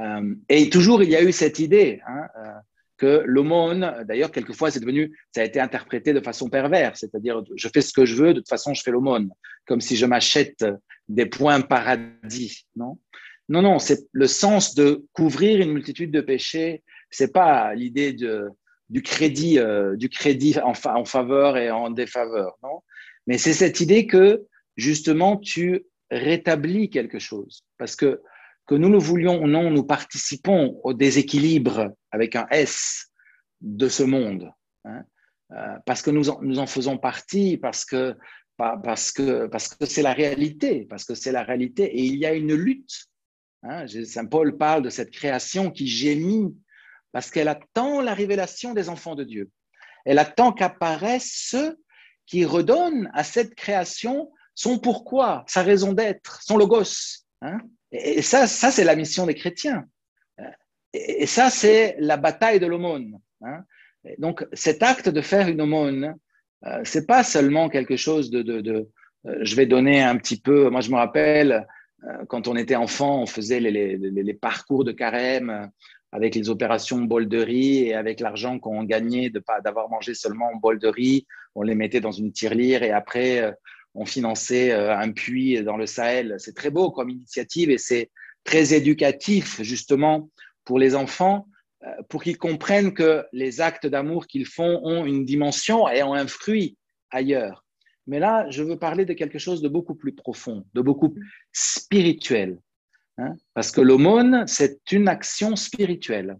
Euh, 0.00 0.34
et 0.48 0.70
toujours, 0.70 1.02
il 1.02 1.10
y 1.10 1.16
a 1.16 1.22
eu 1.22 1.32
cette 1.32 1.58
idée 1.58 2.00
hein, 2.06 2.26
euh, 2.38 2.52
que 2.96 3.22
l'aumône, 3.26 4.04
d'ailleurs, 4.06 4.30
quelquefois, 4.30 4.70
c'est 4.70 4.80
devenu, 4.80 5.16
ça 5.34 5.42
a 5.42 5.44
été 5.44 5.60
interprété 5.60 6.12
de 6.12 6.20
façon 6.20 6.48
perverse, 6.48 7.00
c'est-à-dire, 7.00 7.42
je 7.54 7.68
fais 7.72 7.80
ce 7.82 7.92
que 7.92 8.04
je 8.04 8.14
veux, 8.14 8.34
de 8.34 8.40
toute 8.40 8.48
façon, 8.48 8.74
je 8.74 8.82
fais 8.82 8.90
l'aumône, 8.90 9.30
comme 9.66 9.80
si 9.80 9.96
je 9.96 10.06
m'achète 10.06 10.64
des 11.08 11.26
points 11.26 11.60
paradis, 11.60 12.66
non? 12.74 12.98
Non, 13.48 13.62
non, 13.62 13.78
c'est 13.78 14.08
le 14.12 14.26
sens 14.26 14.74
de 14.74 15.04
couvrir 15.12 15.60
une 15.60 15.72
multitude 15.72 16.10
de 16.10 16.20
péchés, 16.20 16.82
c'est 17.10 17.32
pas 17.32 17.74
l'idée 17.74 18.12
de, 18.12 18.48
du 18.90 19.02
crédit, 19.02 19.58
euh, 19.58 19.96
du 19.96 20.08
crédit 20.08 20.58
en, 20.58 20.72
en, 20.84 21.04
faveur 21.04 21.56
et 21.56 21.70
en 21.70 21.90
défaveur, 21.90 22.56
non? 22.62 22.82
Mais 23.26 23.38
c'est 23.38 23.52
cette 23.52 23.80
idée 23.80 24.06
que, 24.06 24.44
justement, 24.76 25.36
tu 25.36 25.84
rétablis 26.10 26.90
quelque 26.90 27.18
chose, 27.18 27.64
parce 27.78 27.96
que 27.96 28.20
que 28.66 28.74
nous 28.74 28.90
le 28.90 28.98
voulions 28.98 29.42
ou 29.42 29.46
non, 29.46 29.70
nous 29.70 29.84
participons 29.84 30.80
au 30.82 30.92
déséquilibre 30.92 31.94
avec 32.10 32.36
un 32.36 32.46
S 32.50 33.06
de 33.60 33.88
ce 33.88 34.02
monde, 34.02 34.52
hein, 34.84 35.02
euh, 35.52 35.76
parce 35.86 36.02
que 36.02 36.10
nous 36.10 36.28
en, 36.28 36.42
nous 36.42 36.58
en, 36.58 36.66
faisons 36.66 36.98
partie, 36.98 37.56
parce 37.56 37.84
que 37.84 38.16
parce 38.56 39.12
que 39.12 39.46
parce 39.46 39.68
que 39.68 39.86
c'est 39.86 40.02
la 40.02 40.12
réalité, 40.12 40.86
parce 40.88 41.04
que 41.04 41.14
c'est 41.14 41.32
la 41.32 41.42
réalité, 41.42 41.84
et 41.84 42.02
il 42.02 42.16
y 42.16 42.26
a 42.26 42.34
une 42.34 42.54
lutte. 42.54 43.06
Hein, 43.62 43.86
Saint 43.86 44.26
Paul 44.26 44.56
parle 44.56 44.82
de 44.82 44.90
cette 44.90 45.10
création 45.10 45.70
qui 45.70 45.86
gémit 45.86 46.54
parce 47.12 47.30
qu'elle 47.30 47.48
attend 47.48 48.00
la 48.00 48.14
révélation 48.14 48.74
des 48.74 48.88
enfants 48.88 49.14
de 49.14 49.24
Dieu. 49.24 49.50
Elle 50.04 50.18
attend 50.18 50.52
qu'apparaissent 50.52 51.48
ceux 51.50 51.78
qui 52.26 52.44
redonnent 52.44 53.10
à 53.14 53.24
cette 53.24 53.54
création 53.54 54.30
son 54.54 54.78
pourquoi, 54.78 55.44
sa 55.46 55.62
raison 55.62 55.92
d'être, 55.92 56.42
son 56.42 56.56
logos. 56.56 57.24
Hein 57.42 57.58
et 58.02 58.22
ça, 58.22 58.46
ça 58.46 58.70
c'est 58.70 58.84
la 58.84 58.96
mission 58.96 59.26
des 59.26 59.34
chrétiens. 59.34 59.86
Et 60.92 61.26
ça, 61.26 61.50
c'est 61.50 61.96
la 61.98 62.16
bataille 62.16 62.60
de 62.60 62.66
l'aumône. 62.66 63.18
Hein. 63.42 63.64
Donc, 64.18 64.46
cet 64.52 64.82
acte 64.82 65.08
de 65.08 65.20
faire 65.20 65.48
une 65.48 65.60
aumône, 65.60 66.14
euh, 66.64 66.80
c'est 66.84 67.06
pas 67.06 67.22
seulement 67.22 67.68
quelque 67.68 67.96
chose 67.96 68.30
de, 68.30 68.88
euh, 69.26 69.38
je 69.42 69.56
vais 69.56 69.66
donner 69.66 70.02
un 70.02 70.16
petit 70.16 70.40
peu. 70.40 70.70
Moi, 70.70 70.80
je 70.80 70.90
me 70.90 70.96
rappelle 70.96 71.66
euh, 72.04 72.24
quand 72.28 72.48
on 72.48 72.56
était 72.56 72.76
enfant, 72.76 73.22
on 73.22 73.26
faisait 73.26 73.60
les, 73.60 73.96
les, 73.96 74.34
parcours 74.34 74.84
de 74.84 74.92
carême 74.92 75.70
avec 76.12 76.34
les 76.34 76.48
opérations 76.48 76.98
bol 76.98 77.28
de 77.28 77.42
riz 77.42 77.88
et 77.88 77.94
avec 77.94 78.20
l'argent 78.20 78.58
qu'on 78.58 78.84
gagnait 78.84 79.28
de 79.28 79.40
pas 79.40 79.60
d'avoir 79.60 79.90
mangé 79.90 80.14
seulement 80.14 80.48
un 80.54 80.56
bol 80.56 80.78
de 80.78 80.88
riz, 80.88 81.26
on 81.54 81.62
les 81.62 81.74
mettait 81.74 82.00
dans 82.00 82.12
une 82.12 82.32
tirelire 82.32 82.82
et 82.82 82.92
après 82.92 83.54
on 83.96 84.04
finançait 84.04 84.72
euh, 84.72 84.96
un 84.96 85.10
puits 85.12 85.62
dans 85.62 85.76
le 85.76 85.86
Sahel. 85.86 86.36
C'est 86.38 86.54
très 86.54 86.70
beau 86.70 86.90
comme 86.90 87.10
initiative 87.10 87.70
et 87.70 87.78
c'est 87.78 88.10
très 88.44 88.74
éducatif 88.74 89.60
justement 89.62 90.30
pour 90.64 90.78
les 90.78 90.94
enfants, 90.94 91.48
euh, 91.84 91.88
pour 92.08 92.22
qu'ils 92.22 92.38
comprennent 92.38 92.92
que 92.92 93.24
les 93.32 93.60
actes 93.60 93.86
d'amour 93.86 94.26
qu'ils 94.26 94.46
font 94.46 94.80
ont 94.84 95.04
une 95.04 95.24
dimension 95.24 95.88
et 95.88 96.02
ont 96.02 96.14
un 96.14 96.26
fruit 96.26 96.76
ailleurs. 97.10 97.64
Mais 98.06 98.20
là, 98.20 98.48
je 98.50 98.62
veux 98.62 98.78
parler 98.78 99.04
de 99.04 99.14
quelque 99.14 99.38
chose 99.38 99.62
de 99.62 99.68
beaucoup 99.68 99.94
plus 99.94 100.14
profond, 100.14 100.64
de 100.74 100.80
beaucoup 100.80 101.08
plus 101.08 101.28
spirituel. 101.52 102.60
Hein, 103.18 103.34
parce 103.54 103.72
que 103.72 103.80
l'aumône, 103.80 104.44
c'est 104.46 104.92
une 104.92 105.08
action 105.08 105.56
spirituelle. 105.56 106.38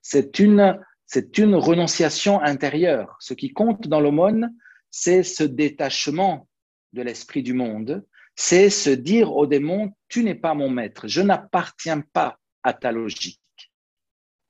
C'est 0.00 0.38
une, 0.38 0.78
c'est 1.06 1.38
une 1.38 1.54
renonciation 1.54 2.40
intérieure. 2.40 3.16
Ce 3.20 3.34
qui 3.34 3.52
compte 3.52 3.88
dans 3.88 4.00
l'aumône, 4.00 4.54
c'est 4.96 5.24
ce 5.24 5.42
détachement 5.42 6.48
de 6.92 7.02
l'esprit 7.02 7.42
du 7.42 7.52
monde, 7.52 8.06
c'est 8.36 8.70
se 8.70 8.90
dire 8.90 9.32
au 9.32 9.44
démon, 9.44 9.92
tu 10.08 10.22
n'es 10.22 10.36
pas 10.36 10.54
mon 10.54 10.70
maître, 10.70 11.08
je 11.08 11.20
n'appartiens 11.20 12.00
pas 12.00 12.38
à 12.62 12.74
ta 12.74 12.92
logique. 12.92 13.40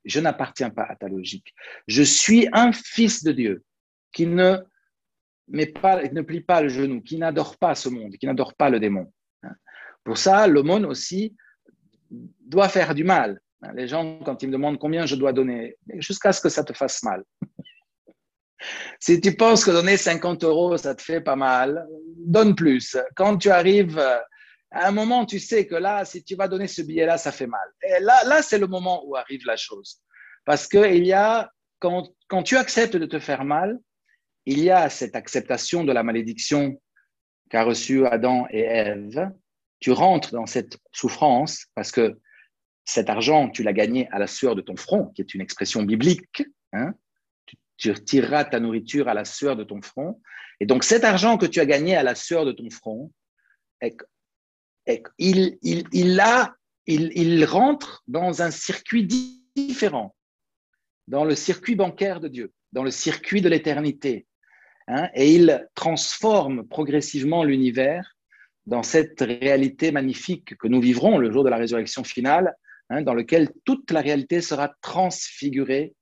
Je 0.05 0.21
n'appartiens 0.21 0.69
pas 0.69 0.85
à 0.85 0.97
ta 0.97 1.09
logique. 1.09 1.55
Je 1.89 2.03
suis 2.03 2.47
un 2.53 2.73
fils 2.73 3.25
de 3.25 3.33
Dieu 3.33 3.65
qui 4.13 4.27
ne, 4.27 4.59
met 5.49 5.65
pas, 5.65 6.03
ne 6.03 6.21
plie 6.21 6.43
pas 6.43 6.61
le 6.61 6.69
genou, 6.69 7.01
qui 7.01 7.17
n'adore 7.17 7.57
pas 7.57 7.75
ce 7.75 7.89
monde, 7.89 8.19
qui 8.19 8.27
n'adore 8.27 8.53
pas 8.53 8.69
le 8.69 8.79
démon. 8.79 9.11
Pour 10.05 10.19
ça, 10.19 10.47
l'aumône 10.47 10.85
aussi 10.85 11.35
doit 12.11 12.69
faire 12.69 12.95
du 12.95 13.03
mal. 13.03 13.41
Les 13.75 13.89
gens, 13.89 14.19
quand 14.19 14.43
ils 14.43 14.49
me 14.49 14.53
demandent 14.53 14.79
combien 14.79 15.07
je 15.07 15.17
dois 15.17 15.33
donner, 15.33 15.79
jusqu'à 16.01 16.35
ce 16.35 16.43
que 16.43 16.51
ça 16.51 16.65
te 16.65 16.75
fasse 16.75 17.03
mal. 17.03 17.25
Si 19.01 19.21
tu 19.21 19.35
penses 19.37 19.65
que 19.65 19.71
donner 19.71 19.97
50 19.97 20.45
euros, 20.45 20.77
ça 20.77 20.95
te 20.95 21.03
fait 21.03 21.21
pas 21.21 21.37
mal, 21.37 21.87
donne 22.17 22.55
plus. 22.55 22.97
Quand 23.17 23.37
tu 23.37 23.51
arrives 23.51 23.99
à 24.71 24.89
un 24.89 24.91
moment, 24.91 25.25
tu 25.25 25.39
sais 25.39 25.67
que 25.67 25.77
là, 25.77 26.05
si 26.05 26.25
tu 26.25 26.35
vas 26.35 26.49
donner 26.49 26.67
ce 26.67 26.83
billet-là, 26.83 27.17
ça 27.17 27.33
fait 27.33 27.47
mal. 27.47 27.69
Et 27.83 28.01
là, 28.01 28.25
là 28.25 28.43
c'est 28.43 28.59
le 28.59 28.67
moment 28.67 29.05
où 29.07 29.17
arrive 29.17 29.43
la 29.47 29.57
chose. 29.57 30.01
Parce 30.45 30.69
qu'il 30.69 31.07
y 31.07 31.13
a, 31.13 31.51
quand, 31.79 32.09
quand 32.29 32.43
tu 32.43 32.57
acceptes 32.57 32.97
de 32.97 33.07
te 33.07 33.19
faire 33.19 33.45
mal, 33.45 33.79
il 34.47 34.61
y 34.61 34.71
a 34.71 34.91
cette 34.91 35.17
acceptation 35.17 35.85
de 35.85 35.93
la 35.93 36.03
malédiction 36.03 36.81
qu'a 37.51 37.63
reçue 37.63 38.07
Adam 38.07 38.47
et 38.51 38.61
Ève. 38.61 39.31
Tu 39.81 39.93
rentres 39.93 40.33
dans 40.33 40.47
cette 40.47 40.79
souffrance 40.93 41.67
parce 41.75 41.93
que 41.93 42.19
cet 42.85 43.09
argent, 43.09 43.49
tu 43.49 43.63
l'as 43.63 43.73
gagné 43.73 44.09
à 44.11 44.19
la 44.19 44.27
sueur 44.27 44.55
de 44.55 44.61
ton 44.61 44.77
front, 44.77 45.07
qui 45.15 45.23
est 45.23 45.35
une 45.35 45.41
expression 45.41 45.83
biblique. 45.83 46.43
Hein 46.73 46.95
tu 47.77 47.91
retireras 47.91 48.45
ta 48.45 48.61
nourriture 48.61 49.09
à 49.09 49.15
la 49.15 49.25
sueur 49.25 49.57
de 49.57 49.65
ton 49.65 49.83
front. 49.83 50.21
Et 50.61 50.67
donc 50.67 50.85
cet 50.85 51.05
argent 51.05 51.39
que 51.39 51.47
tu 51.47 51.61
as 51.61 51.67
gagné 51.67 51.97
à 51.97 52.03
la 52.03 52.15
sueur 52.15 52.45
de 52.45 52.53
ton 52.53 52.71
front, 52.71 53.13
il, 55.19 55.59
rentre 57.45 58.03
dans 58.07 58.43
un 58.43 58.51
circuit 58.51 59.09
différent, 59.57 60.15
dans 61.09 61.25
le 61.25 61.35
circuit 61.35 61.75
bancaire 61.75 62.21
de 62.21 62.29
Dieu, 62.29 62.53
dans 62.73 62.85
le 62.85 62.91
circuit 62.91 63.41
de 63.41 63.49
l'éternité. 63.49 64.27
Hein, 64.87 65.09
et 65.15 65.35
il 65.35 65.67
transforme 65.75 66.69
progressivement 66.69 67.43
l'univers 67.43 68.15
dans 68.67 68.83
cette 68.83 69.21
réalité 69.21 69.93
magnifique 69.93 70.57
que 70.57 70.69
nous 70.69 70.81
vivrons 70.81 71.19
le 71.19 71.31
jour 71.31 71.45
de 71.45 71.51
la 71.51 71.57
résurrection 71.57 72.05
finale, 72.05 72.55
hein, 72.91 73.03
dans 73.03 73.15
lequel 73.15 73.51
toute 73.65 73.91
la 73.91 74.01
réalité 74.01 74.41
sera 74.41 74.75
transfigurée 74.83 75.95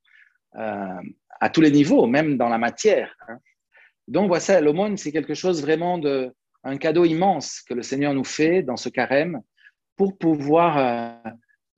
euh, 0.57 1.01
à 1.43 1.49
tous 1.49 1.59
les 1.59 1.71
niveaux, 1.71 2.07
même 2.07 2.37
dans 2.37 2.47
la 2.47 2.57
matière. 2.57 3.13
Hein. 3.27 3.37
Donc, 4.07 4.29
voilà, 4.29 4.61
l'aumône, 4.61 4.95
c'est 4.95 5.11
quelque 5.11 5.33
chose 5.33 5.61
vraiment 5.61 5.97
de, 5.97 6.33
un 6.63 6.77
cadeau 6.77 7.03
immense 7.03 7.61
que 7.61 7.73
le 7.73 7.83
Seigneur 7.83 8.13
nous 8.13 8.23
fait 8.23 8.63
dans 8.63 8.77
ce 8.77 8.87
carême 8.87 9.41
pour 9.97 10.17
pouvoir 10.17 10.77
euh, 10.77 11.31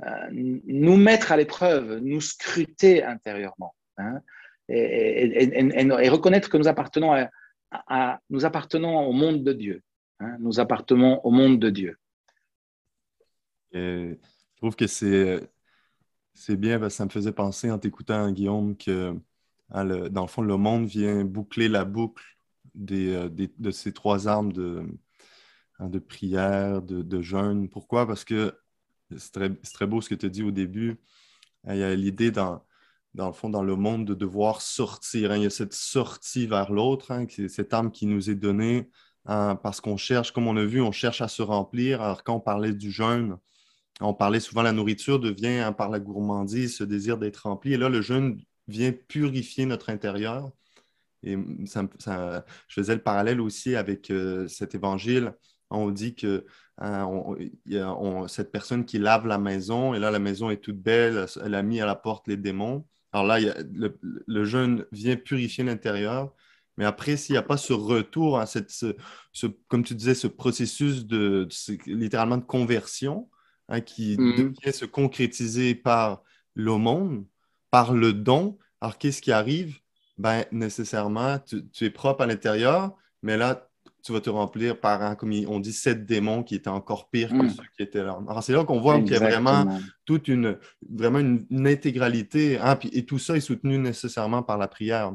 euh, 0.06 0.28
nous 0.32 0.98
mettre 0.98 1.32
à 1.32 1.38
l'épreuve, 1.38 1.98
nous 1.98 2.22
scruter 2.22 3.04
intérieurement 3.04 3.74
hein, 3.98 4.22
et, 4.70 6.10
reconnaître 6.10 6.50
que 6.52 6.58
nous 6.58 6.68
appartenons, 6.68 7.28
à, 7.72 8.20
nous 8.30 8.46
appartenons 8.46 9.00
au 9.08 9.14
monde 9.14 9.44
de 9.44 9.54
Dieu. 9.54 9.82
Hein, 10.20 10.38
nous 10.40 10.60
appartenons 10.60 11.22
au 11.24 11.32
monde 11.32 11.60
de 11.60 11.72
Dieu. 11.72 11.98
je 13.74 14.16
trouve 14.58 14.76
que 14.76 14.86
c'est, 14.86 15.50
bien 16.56 16.80
parce 16.80 16.94
que 16.94 16.98
ça 16.98 17.06
me 17.06 17.10
faisait 17.10 17.32
penser 17.32 17.72
en 17.72 17.80
t'écoutant, 17.80 18.32
Guillaume, 18.32 18.78
que 18.78 19.16
Hein, 19.72 20.10
dans 20.10 20.22
le 20.22 20.28
fond, 20.28 20.42
le 20.42 20.58
monde 20.58 20.86
vient 20.86 21.24
boucler 21.26 21.70
la 21.70 21.86
boucle 21.86 22.24
euh, 22.92 23.30
de 23.30 23.72
ces 23.72 23.94
trois 23.94 24.28
armes 24.28 24.52
de, 24.54 24.86
hein, 25.80 25.90
prière, 26.08 26.82
de, 26.82 27.22
jeûne. 27.22 27.70
Pourquoi? 27.70 28.08
Parce 28.08 28.24
que 28.24 28.54
c'est 29.18 29.32
très, 29.74 29.88
beau 29.88 30.02
ce 30.02 30.10
que 30.10 30.16
tu 30.16 30.26
as 30.26 30.30
dit 30.30 30.44
au 30.44 30.52
début. 30.52 31.00
Hein, 31.66 31.76
il 31.76 31.80
y 31.80 31.84
a 31.84 31.96
l'idée 31.96 32.32
dans, 32.32 32.64
dans 33.14 33.28
le 33.28 33.34
fond, 33.34 33.50
dans 33.50 33.64
le 33.64 33.76
monde, 33.76 34.06
de 34.06 34.14
devoir 34.14 34.62
sortir. 34.62 35.36
Il 35.36 35.44
y 35.44 35.46
a 35.46 35.50
cette 35.50 35.74
sortie 35.74 36.48
vers 36.48 36.72
l'autre, 36.72 37.14
cette 37.50 37.74
arme 37.74 37.92
qui 37.92 38.06
nous 38.08 38.30
est 38.30 38.36
donnée 38.36 38.90
parce 39.26 39.82
qu'on 39.82 39.98
cherche, 39.98 40.32
comme 40.32 40.48
on 40.48 40.56
a 40.58 40.64
vu, 40.64 40.82
on 40.82 40.92
cherche 40.92 41.22
à 41.22 41.28
se 41.28 41.42
remplir. 41.42 42.02
Alors, 42.02 42.24
quand 42.24 42.36
on 42.36 42.40
parlait 42.40 42.74
du 42.74 42.92
jeûne, 42.92 43.38
on 44.02 44.14
parlait 44.14 44.40
souvent 44.40 44.62
la 44.62 44.72
nourriture 44.72 45.20
devient 45.20 45.74
par 45.78 45.90
la 45.90 46.00
gourmandise, 46.00 46.78
ce 46.78 46.84
désir 46.84 47.18
d'être 47.18 47.48
rempli. 47.48 47.74
Et 47.74 47.78
là, 47.78 47.90
le 47.90 48.02
jeûne 48.02 48.40
vient 48.68 48.92
purifier 48.92 49.66
notre 49.66 49.90
intérieur. 49.90 50.52
Et 51.24 51.36
je 51.36 51.88
faisais 52.70 52.96
le 52.96 53.02
parallèle 53.02 53.42
aussi 53.42 53.76
avec 53.76 54.12
euh, 54.12 54.48
cet 54.48 54.76
évangile. 54.76 55.34
On 55.72 55.90
dit 55.90 56.16
que 56.16 56.46
hein, 56.78 57.08
cette 58.28 58.52
personne 58.52 58.86
qui 58.86 59.00
lave 59.00 59.26
la 59.26 59.40
maison, 59.40 59.94
et 59.94 60.00
là, 60.00 60.12
la 60.12 60.20
maison 60.20 60.50
est 60.50 60.58
toute 60.62 60.80
belle, 60.80 61.26
elle 61.44 61.56
a 61.56 61.64
mis 61.64 61.82
à 61.82 61.86
la 61.86 61.96
porte 61.96 62.28
les 62.28 62.38
démons. 62.38 62.86
Alors 63.12 63.26
là, 63.26 63.40
le, 63.40 64.46
jeûne 64.46 64.86
vient 64.92 65.16
purifier 65.16 65.64
l'intérieur. 65.64 66.34
Mais 66.78 66.86
après, 66.86 67.16
s'il 67.16 67.34
n'y 67.34 67.38
a 67.38 67.44
pas 67.44 67.58
ce 67.58 67.72
retour, 67.72 68.38
à 68.38 68.46
cette, 68.46 68.70
ce, 68.70 69.48
comme 69.70 69.84
tu 69.84 69.96
disais, 69.96 70.14
ce 70.14 70.28
processus 70.28 71.06
de, 71.06 71.48
littéralement 71.86 72.38
de 72.38 72.44
conversion 72.44 73.30
hein, 73.70 73.80
qui 73.80 74.18
mm-hmm. 74.18 74.38
devient 74.38 74.74
se 74.74 74.86
concrétiser 74.86 75.74
par 75.76 76.22
l'aumône, 76.56 77.26
par 77.76 77.92
le 77.92 78.14
don. 78.14 78.58
Alors, 78.80 78.98
qu'est-ce 78.98 79.22
qui 79.22 79.34
arrive? 79.34 79.80
Ben, 80.18 80.46
nécessairement, 80.54 81.40
tu, 81.40 81.86
es 81.86 81.90
propre 81.90 82.24
à 82.24 82.26
l'intérieur, 82.26 82.96
mais 83.22 83.36
là, 83.36 83.68
tu 84.02 84.14
vas 84.14 84.22
te 84.22 84.30
remplir 84.30 84.80
par, 84.80 85.18
comme 85.18 85.34
on 85.50 85.60
dit, 85.60 85.74
sept 85.74 86.06
démons 86.06 86.42
qui 86.44 86.56
étaient 86.56 86.70
encore 86.70 87.10
pires 87.10 87.32
que 87.32 87.44
mm. 87.44 87.50
ceux 87.50 87.64
qui 87.76 87.84
étaient 87.84 88.02
là. 88.02 88.18
Alors, 88.30 88.42
c'est 88.42 88.54
là 88.54 88.64
qu'on 88.64 88.80
voit 88.80 89.02
qu'il 89.02 89.12
y 89.12 89.16
a 89.18 89.20
vraiment 89.20 89.78
toute 90.06 90.30
une, 90.30 90.58
vraiment 90.90 91.20
une, 91.20 91.68
intégralité. 91.68 92.58
Hein, 92.60 92.80
et 92.94 93.06
tout 93.06 93.20
ça 93.20 93.36
est 93.36 93.42
soutenu 93.42 93.78
nécessairement 93.78 94.42
par 94.42 94.58
la 94.58 94.70
prière. 94.70 95.08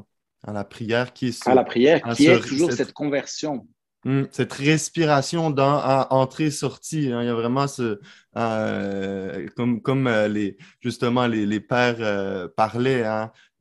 Hein, 0.47 0.53
la 0.53 0.65
prière 0.65 1.15
qui 1.15 1.29
est... 1.29 1.43
Ah, 1.47 1.55
la 1.55 1.65
prière 1.65 2.03
qui 2.15 2.27
est 2.27 2.41
toujours 2.41 2.73
cette, 2.73 2.93
conversion. 2.93 3.67
Hmm, 4.05 4.23
cette 4.31 4.55
respiration 4.55 5.51
dans 5.51 6.07
entrée-sortie. 6.09 7.13
Hein. 7.13 7.23
il 7.23 7.27
y 7.27 7.29
a 7.29 7.35
vraiment 7.35 7.69
ce... 7.69 8.01
Euh, 8.37 9.47
comme, 9.57 9.83
comme 9.83 10.07
euh, 10.07 10.29
les, 10.29 10.57
justement 10.81 11.27
les, 11.27 11.45
les 11.45 11.61
pères 11.61 11.97
euh, 11.99 12.49
parlaient, 12.57 13.05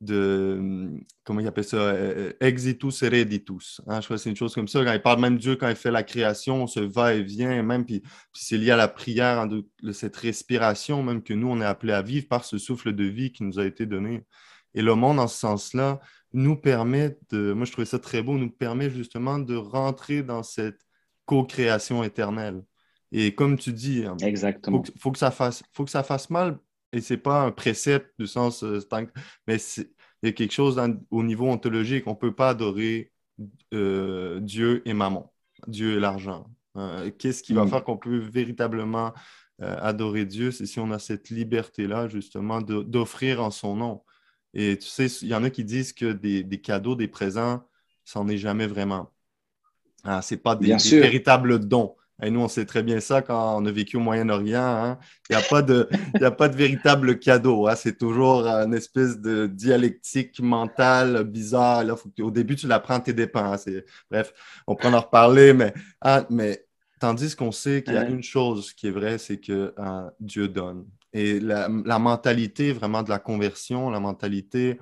de, 0.00 0.88
comment 1.24 1.40
il 1.40 1.46
appelle 1.46 1.64
ça, 1.64 1.94
exitus 2.40 3.02
hereditus. 3.02 3.82
Hein, 3.86 4.00
je 4.00 4.06
crois 4.06 4.16
que 4.16 4.22
c'est 4.22 4.30
une 4.30 4.36
chose 4.36 4.54
comme 4.54 4.68
ça. 4.68 4.82
Quand 4.82 4.92
il 4.94 5.02
parle 5.02 5.20
même 5.20 5.36
Dieu, 5.36 5.56
quand 5.56 5.68
il 5.68 5.76
fait 5.76 5.90
la 5.90 6.04
création, 6.04 6.62
on 6.62 6.66
se 6.66 6.80
va 6.80 7.14
et 7.14 7.22
vient, 7.22 7.62
même, 7.62 7.84
puis, 7.84 8.02
c'est 8.32 8.56
lié 8.56 8.70
à 8.70 8.76
la 8.76 8.88
prière, 8.88 9.40
hein, 9.40 9.46
de, 9.46 9.92
cette 9.92 10.16
respiration, 10.16 11.02
même 11.02 11.22
que 11.22 11.34
nous, 11.34 11.48
on 11.48 11.60
est 11.60 11.66
appelé 11.66 11.92
à 11.92 12.00
vivre 12.00 12.28
par 12.28 12.46
ce 12.46 12.56
souffle 12.56 12.94
de 12.94 13.04
vie 13.04 13.32
qui 13.32 13.42
nous 13.42 13.58
a 13.58 13.66
été 13.66 13.84
donné. 13.84 14.24
Et 14.74 14.82
le 14.82 14.94
monde, 14.94 15.18
en 15.18 15.26
ce 15.26 15.38
sens-là, 15.38 16.00
nous 16.32 16.56
permet 16.56 17.18
de, 17.30 17.52
moi 17.52 17.64
je 17.64 17.72
trouvais 17.72 17.86
ça 17.86 17.98
très 17.98 18.22
beau, 18.22 18.38
nous 18.38 18.50
permet 18.50 18.90
justement 18.90 19.38
de 19.38 19.56
rentrer 19.56 20.22
dans 20.22 20.42
cette 20.42 20.80
co-création 21.24 22.04
éternelle. 22.04 22.62
Et 23.12 23.34
comme 23.34 23.58
tu 23.58 23.72
dis, 23.72 24.04
hein, 24.04 24.16
Exactement. 24.22 24.84
Faut, 24.84 24.92
faut, 24.98 25.10
que 25.12 25.18
ça 25.18 25.30
fasse, 25.30 25.62
faut 25.72 25.84
que 25.84 25.90
ça 25.90 26.02
fasse 26.02 26.30
mal 26.30 26.58
et 26.92 27.00
c'est 27.00 27.16
pas 27.16 27.42
un 27.42 27.50
précepte 27.52 28.12
du 28.18 28.26
sens, 28.26 28.62
euh, 28.64 28.80
mais 29.46 29.56
il 29.56 29.86
y 30.24 30.28
a 30.28 30.32
quelque 30.32 30.52
chose 30.52 30.80
au 31.10 31.22
niveau 31.22 31.48
ontologique. 31.48 32.06
On 32.06 32.10
ne 32.10 32.16
peut 32.16 32.34
pas 32.34 32.50
adorer 32.50 33.12
euh, 33.72 34.40
Dieu 34.40 34.82
et 34.86 34.92
maman, 34.92 35.32
Dieu 35.66 35.96
et 35.96 36.00
l'argent. 36.00 36.46
Euh, 36.76 37.10
qu'est-ce 37.16 37.42
qui 37.42 37.52
va 37.52 37.64
mm. 37.64 37.68
faire 37.68 37.84
qu'on 37.84 37.96
peut 37.96 38.18
véritablement 38.18 39.12
adorer 39.58 40.24
Dieu? 40.24 40.50
C'est 40.52 40.64
si 40.64 40.80
on 40.80 40.90
a 40.90 40.98
cette 40.98 41.28
liberté-là, 41.28 42.08
justement, 42.08 42.62
d'offrir 42.62 43.42
en 43.42 43.50
son 43.50 43.76
nom. 43.76 44.02
Et 44.54 44.78
tu 44.78 44.88
sais, 44.88 45.06
il 45.22 45.28
y 45.28 45.34
en 45.34 45.44
a 45.44 45.50
qui 45.50 45.64
disent 45.64 45.92
que 45.92 46.12
des, 46.12 46.60
cadeaux, 46.60 46.96
des 46.96 47.08
présents, 47.08 47.62
ça 48.04 48.20
n'en 48.20 48.28
est 48.28 48.38
jamais 48.38 48.66
vraiment. 48.66 49.10
Ah, 50.04 50.22
ce 50.22 50.34
n'est 50.34 50.40
pas 50.40 50.56
des, 50.56 50.74
véritables 50.76 51.60
dons. 51.60 51.94
Et 52.22 52.30
nous, 52.30 52.40
on 52.40 52.48
sait 52.48 52.66
très 52.66 52.82
bien 52.82 53.00
ça 53.00 53.22
quand 53.22 53.56
on 53.56 53.64
a 53.64 53.70
vécu 53.70 53.96
au 53.96 54.00
Moyen-Orient. 54.00 54.62
Hein. 54.62 54.98
Il 55.28 55.36
n'y 55.36 55.42
a, 55.42 55.44
pas 55.44 55.62
de, 55.62 55.88
a 56.22 56.30
pas 56.30 56.48
de 56.48 56.56
véritable 56.56 57.18
cadeau. 57.18 57.66
Hein. 57.66 57.76
C'est 57.76 57.96
toujours 57.96 58.46
une 58.46 58.74
espèce 58.74 59.18
de 59.18 59.46
dialectique 59.46 60.40
mentale 60.40 61.24
bizarre. 61.24 61.84
Là, 61.84 61.94
au 62.20 62.30
début, 62.30 62.56
tu 62.56 62.66
l'apprends 62.66 62.94
à 62.94 63.00
tes 63.00 63.14
dépens. 63.14 63.54
Hein. 63.54 63.80
Bref, 64.10 64.34
on 64.66 64.74
peut 64.74 64.88
en 64.88 65.00
reparler, 65.00 65.54
mais, 65.54 65.72
ah, 66.02 66.26
mais 66.28 66.66
tandis 67.00 67.34
qu'on 67.34 67.52
sait 67.52 67.82
qu'il 67.82 67.94
y 67.94 67.98
a 67.98 68.06
une 68.06 68.22
chose 68.22 68.72
qui 68.74 68.88
est 68.88 68.92
vraie, 68.92 69.16
c'est 69.16 69.38
que 69.38 69.72
Dieu 70.20 70.48
donne. 70.48 70.84
Et 71.12 71.40
la, 71.40 71.68
la, 71.84 71.98
mentalité 71.98 72.72
vraiment 72.72 73.02
de 73.02 73.10
la 73.10 73.18
conversion, 73.18 73.90
la 73.90 74.00
mentalité 74.00 74.78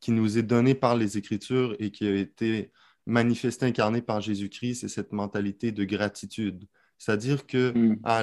qui 0.00 0.12
nous 0.12 0.38
est 0.38 0.42
donnée 0.42 0.74
par 0.74 0.96
les 0.96 1.18
Écritures 1.18 1.76
et 1.78 1.90
qui 1.90 2.06
a 2.06 2.14
été 2.14 2.72
manifesté, 3.06 3.66
incarné 3.66 4.02
par 4.02 4.20
Jésus-Christ, 4.20 4.80
c'est 4.80 4.88
cette 4.88 5.12
mentalité 5.12 5.72
de 5.72 5.84
gratitude. 5.84 6.66
C'est-à-dire 7.00 7.46
que 7.46 7.72
mm. 7.76 8.00
ah, 8.04 8.22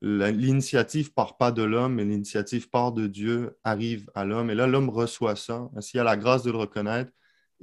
l'initiative 0.00 1.12
part 1.12 1.36
pas 1.36 1.52
de 1.52 1.62
l'homme, 1.62 1.94
mais 1.94 2.04
l'initiative 2.04 2.68
part 2.70 2.92
de 2.92 3.06
Dieu, 3.06 3.56
arrive 3.62 4.10
à 4.14 4.24
l'homme. 4.24 4.50
Et 4.50 4.54
là, 4.54 4.66
l'homme 4.66 4.88
reçoit 4.88 5.36
ça, 5.36 5.70
s'il 5.80 6.00
a 6.00 6.04
la 6.04 6.16
grâce 6.16 6.42
de 6.42 6.50
le 6.50 6.56
reconnaître, 6.56 7.12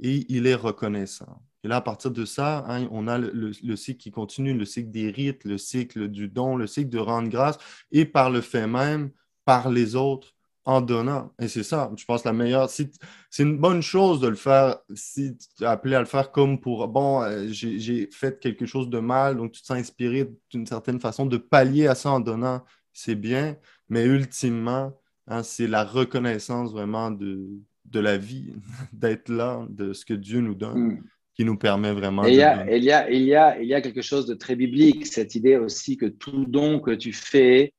et 0.02 0.26
il 0.28 0.46
est 0.46 0.54
reconnaissant. 0.54 1.42
Et 1.62 1.68
là, 1.68 1.76
à 1.76 1.80
partir 1.80 2.10
de 2.10 2.24
ça, 2.24 2.64
hein, 2.68 2.86
on 2.90 3.08
a 3.08 3.16
le, 3.18 3.52
le, 3.62 3.76
cycle 3.76 3.98
qui 3.98 4.10
continue, 4.10 4.52
le 4.52 4.66
cycle 4.66 4.90
des 4.90 5.10
rites, 5.10 5.44
le 5.44 5.56
cycle 5.56 6.08
du 6.08 6.28
don, 6.28 6.56
le 6.56 6.66
cycle 6.66 6.90
de 6.90 6.98
rendre 6.98 7.28
grâce, 7.28 7.58
et 7.90 8.04
par 8.04 8.30
le 8.30 8.42
fait 8.42 8.66
même, 8.66 9.10
par 9.46 9.70
les 9.70 9.96
autres, 9.96 10.34
en 10.64 10.80
donnant. 10.80 11.32
Et 11.38 11.48
c'est 11.48 11.62
ça, 11.62 11.90
je 11.96 12.04
pense, 12.04 12.24
la 12.24 12.32
meilleure. 12.32 12.70
c'est 12.70 12.90
une 13.38 13.58
bonne 13.58 13.82
chose 13.82 14.20
de 14.20 14.28
le 14.28 14.34
faire 14.34 14.78
si 14.94 15.36
tu 15.36 15.64
es 15.64 15.66
appelé 15.66 15.94
à 15.94 16.00
le 16.00 16.06
faire 16.06 16.32
comme 16.32 16.60
pour 16.60 16.88
bon, 16.88 17.22
euh, 17.22 17.46
j'ai 17.48 18.08
fait 18.10 18.40
quelque 18.40 18.66
chose 18.66 18.88
de 18.88 18.98
mal, 18.98 19.36
donc 19.36 19.52
tu 19.52 19.60
te 19.60 19.66
sens 19.66 19.78
inspiré 19.78 20.30
d'une 20.50 20.66
certaine 20.66 21.00
façon 21.00 21.26
de 21.26 21.36
pallier 21.36 21.86
à 21.86 21.94
ça 21.94 22.10
en 22.10 22.20
donnant. 22.20 22.64
C'est 22.92 23.14
bien, 23.16 23.56
mais 23.88 24.04
ultimement, 24.04 24.98
hein, 25.26 25.42
c'est 25.42 25.66
la 25.66 25.84
reconnaissance 25.84 26.72
vraiment 26.72 27.10
de, 27.10 27.48
de 27.84 28.00
la 28.00 28.16
vie, 28.16 28.54
d'être 28.92 29.28
là, 29.28 29.66
de 29.70 29.92
ce 29.92 30.04
que 30.04 30.14
Dieu 30.14 30.40
nous 30.40 30.54
donne. 30.54 30.78
Hmm. 30.78 31.02
qui 31.34 31.44
nous 31.44 31.58
permet 31.58 31.92
vraiment. 31.92 32.24
Et 32.24 32.30
il, 32.30 32.36
y 32.36 32.42
a, 32.42 32.76
il, 32.76 32.84
y 32.84 32.92
a, 32.92 33.10
il, 33.10 33.22
y 33.22 33.34
a, 33.34 33.60
il 33.60 33.66
y 33.66 33.74
a 33.74 33.80
quelque 33.80 34.02
chose 34.02 34.26
de 34.26 34.34
très 34.34 34.54
biblique, 34.54 35.06
cette 35.06 35.34
idée 35.34 35.56
aussi 35.56 35.96
que 35.96 36.06
tout 36.06 36.44
don 36.44 36.78
que 36.78 36.92
tu 36.92 37.12
fais 37.12 37.72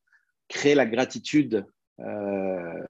crée 0.48 0.74
la 0.74 0.86
gratitude 0.86 1.66
euh, 2.00 2.82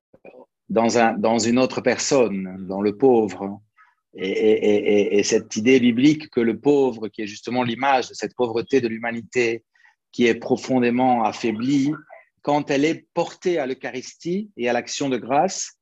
dans, 0.68 0.98
un, 0.98 1.16
dans 1.16 1.38
une 1.38 1.58
autre 1.58 1.80
personne, 1.80 2.66
dans 2.66 2.80
le 2.80 2.96
pauvre. 2.96 3.60
Et, 4.18 5.18
et, 5.18 5.22
cette 5.22 5.56
idée 5.56 5.78
biblique 5.78 6.30
que 6.30 6.40
le 6.40 6.58
pauvre, 6.58 7.08
qui 7.08 7.20
est 7.20 7.26
justement 7.26 7.62
l'image 7.62 8.08
de 8.08 8.14
cette 8.14 8.34
pauvreté 8.34 8.80
de 8.80 8.88
l'humanité, 8.88 9.62
qui 10.10 10.26
est 10.26 10.34
profondément 10.34 11.22
affaiblie, 11.24 11.92
quand 12.40 12.70
elle 12.70 12.86
est 12.86 13.06
portée 13.12 13.58
à 13.58 13.66
l'Eucharistie 13.66 14.50
et 14.56 14.70
à 14.70 14.72
l'action 14.72 15.10
de 15.10 15.18
grâce, 15.18 15.75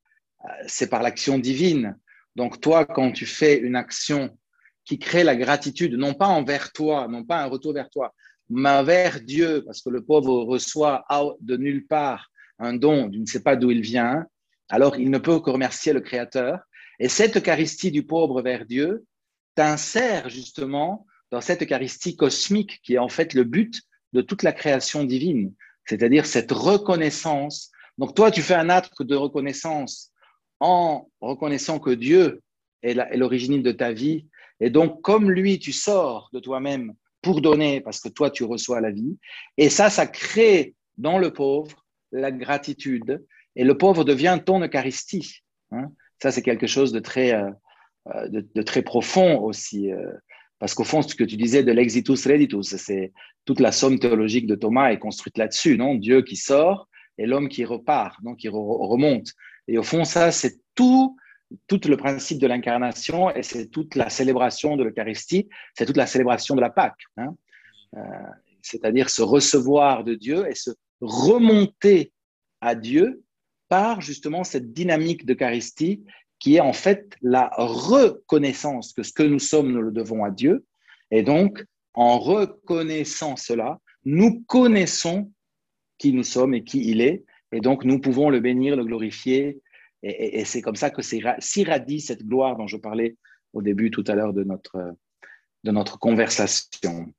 c'est 0.67 0.89
par 0.89 1.03
l'action 1.03 1.39
divine. 1.39 1.99
Donc 2.37 2.61
toi, 2.61 2.85
quand 2.85 3.13
tu 3.13 3.27
fais 3.27 3.59
une 3.59 3.77
action 3.77 4.37
qui 4.85 4.99
crée 4.99 5.25
la 5.25 5.37
gratitude, 5.37 5.95
non 5.95 6.15
pas 6.15 6.27
envers 6.27 6.73
toi, 6.73 7.07
non 7.09 7.25
pas 7.25 7.43
un 7.43 7.47
retour 7.47 7.73
vers 7.73 7.91
toi, 7.91 8.15
mais 8.51 8.83
vers 8.83 9.21
Dieu, 9.21 9.63
parce 9.65 9.81
que 9.81 9.91
le 9.91 10.05
pauvre 10.05 10.45
reçoit 10.45 11.05
de 11.41 11.57
nulle 11.57 11.87
part 11.87 12.31
un 12.59 12.75
don, 12.75 13.11
tu 13.11 13.19
ne 13.19 13.27
sais 13.27 13.43
pas 13.43 13.57
d'où 13.57 13.71
il 13.71 13.81
vient, 13.81 14.27
alors 14.69 14.97
il 14.97 15.11
ne 15.11 15.19
peut 15.19 15.41
que 15.41 15.51
remercier 15.51 15.93
le 15.93 16.01
Créateur. 16.01 16.61
Et 17.01 17.09
cette 17.09 17.37
Eucharistie 17.37 17.91
du 17.91 18.05
pauvre 18.05 18.43
vers 18.43 18.67
Dieu 18.67 19.05
t'insère 19.55 20.29
justement 20.29 21.07
dans 21.31 21.41
cette 21.41 21.63
Eucharistie 21.63 22.17
cosmique 22.17 22.81
qui 22.83 22.95
est 22.95 22.99
en 22.99 23.09
fait 23.09 23.35
le 23.35 23.45
but 23.45 23.83
de 24.13 24.21
toute 24.21 24.43
la 24.43 24.53
création 24.53 25.05
divine, 25.05 25.53
c'est-à-dire 25.87 26.27
cette 26.27 26.53
reconnaissance. 26.53 27.71
Donc 27.99 28.15
toi, 28.15 28.31
tu 28.31 28.43
fais 28.43 28.55
un 28.55 28.71
acte 28.71 29.03
de 29.03 29.17
reconnaissance 29.17 30.13
en 30.61 31.09
reconnaissant 31.21 31.79
que 31.79 31.91
Dieu 31.91 32.41
est 32.83 32.95
l'origine 33.17 33.63
de 33.63 33.73
ta 33.73 33.93
vie. 33.93 34.27
Et 34.61 34.71
donc, 34.71 35.01
comme 35.03 35.31
lui, 35.31 35.59
tu 35.59 35.73
sors 35.73 36.31
de 36.33 36.41
toi-même 36.41 36.95
pour 37.23 37.41
donner 37.41 37.81
parce 37.81 38.01
que 38.01 38.09
toi, 38.09 38.31
tu 38.31 38.45
reçois 38.45 38.81
la 38.81 38.91
vie. 38.91 39.19
Et 39.57 39.69
ça, 39.69 39.91
ça 39.91 40.07
crée 40.07 40.75
dans 40.97 41.19
le 41.19 41.33
pauvre 41.33 41.85
la 42.15 42.31
gratitude, 42.31 43.25
et 43.57 43.65
le 43.65 43.77
pauvre 43.77 44.05
devient 44.05 44.39
ton 44.45 44.61
Eucharistie. 44.61 45.43
Hein. 45.73 45.91
Ça, 46.23 46.31
c'est 46.31 46.43
quelque 46.43 46.67
chose 46.67 46.93
de 46.93 47.01
très, 47.01 47.35
euh, 47.35 47.51
euh, 48.15 48.29
de, 48.29 48.63
très 48.63 48.83
profond 48.83 49.41
aussi, 49.41 49.93
euh, 49.93 50.13
parce 50.59 50.75
qu'au 50.75 50.85
fond, 50.85 51.03
ce 51.03 51.15
que 51.15 51.25
tu 51.25 51.37
disais 51.37 51.63
de 51.63 51.73
l'exitus 51.73 52.27
reditus, 52.27 52.77
c'est 52.77 53.13
toute 53.45 53.61
la 53.61 53.73
somme 53.73 53.99
théologique 53.99 54.47
de 54.47 54.55
Thomas 54.55 54.91
est 54.91 54.99
construite 54.99 55.37
là-dessus, 55.37 55.77
non? 55.77 55.97
Dieu 55.97 56.23
qui 56.23 56.37
sort 56.37 56.89
et 57.19 57.27
l'homme 57.27 57.49
qui 57.49 57.65
repart, 57.65 58.23
donc 58.23 58.39
qui 58.39 58.49
remonte. 58.49 59.29
Et 59.69 59.79
au 59.79 59.83
fond, 59.83 60.05
ça, 60.05 60.33
c'est 60.33 60.59
tout, 60.75 61.17
tout 61.67 61.81
le 61.87 61.97
principe 61.97 62.39
de 62.39 62.47
l'incarnation 62.47 63.31
et 63.31 63.43
c'est 63.43 63.67
toute 63.67 63.95
la 63.95 64.11
célébration 64.11 64.77
de 64.77 64.85
l'Eucharistie, 64.85 65.49
c'est 65.75 65.87
toute 65.87 65.97
la 65.97 66.07
célébration 66.07 66.55
de 66.55 66.61
la 66.61 66.71
Pâque. 66.71 67.05
Hein. 67.17 67.35
c'est-à-dire 68.63 69.11
se 69.11 69.23
recevoir 69.23 70.05
de 70.05 70.15
Dieu 70.15 70.47
et 70.49 70.55
se 70.55 70.71
remonter 71.01 72.13
à 72.61 72.75
Dieu 72.75 73.23
par 73.69 74.01
justement 74.01 74.45
cette 74.45 74.73
dynamique 74.73 75.27
d'Eucharistie 75.27 76.05
qui 76.39 76.57
est 76.57 76.61
en 76.61 76.73
fait 76.73 77.15
la 77.23 77.51
reconnaissance 77.57 78.93
que 78.93 79.03
ce 79.03 79.13
que 79.13 79.23
nous 79.23 79.39
sommes, 79.39 79.73
nous 79.73 79.83
le 79.83 79.93
devons 79.93 80.25
à 80.25 80.31
Dieu. 80.31 80.65
Et 81.11 81.23
donc, 81.23 81.65
en 81.95 82.19
reconnaissant 82.19 83.37
cela, 83.37 83.81
nous 84.05 84.43
connaissons 84.47 85.33
qui 85.97 86.13
nous 86.13 86.25
sommes 86.25 86.55
et 86.55 86.65
qui 86.65 86.91
il 86.91 87.01
est. 87.01 87.25
Et 87.55 87.61
donc, 87.61 87.85
nous 87.85 88.01
pouvons 88.01 88.31
le 88.31 88.41
bénir, 88.41 88.75
le 88.75 88.85
glorifier. 88.85 89.61
Et, 90.03 90.45
c'est 90.45 90.61
comme 90.61 90.75
ça 90.75 90.91
que 90.91 91.03
s'irradie 91.03 92.01
cette 92.01 92.27
gloire 92.27 92.57
dont 92.57 92.67
je 92.67 92.77
parlais 92.77 93.17
au 93.53 93.63
début 93.63 93.93
tout 93.93 94.05
à 94.09 94.17
l'heure 94.17 94.33
de 94.33 94.43
notre, 94.43 94.77
de 95.63 95.71
notre 95.71 95.99
conversation. 95.99 97.15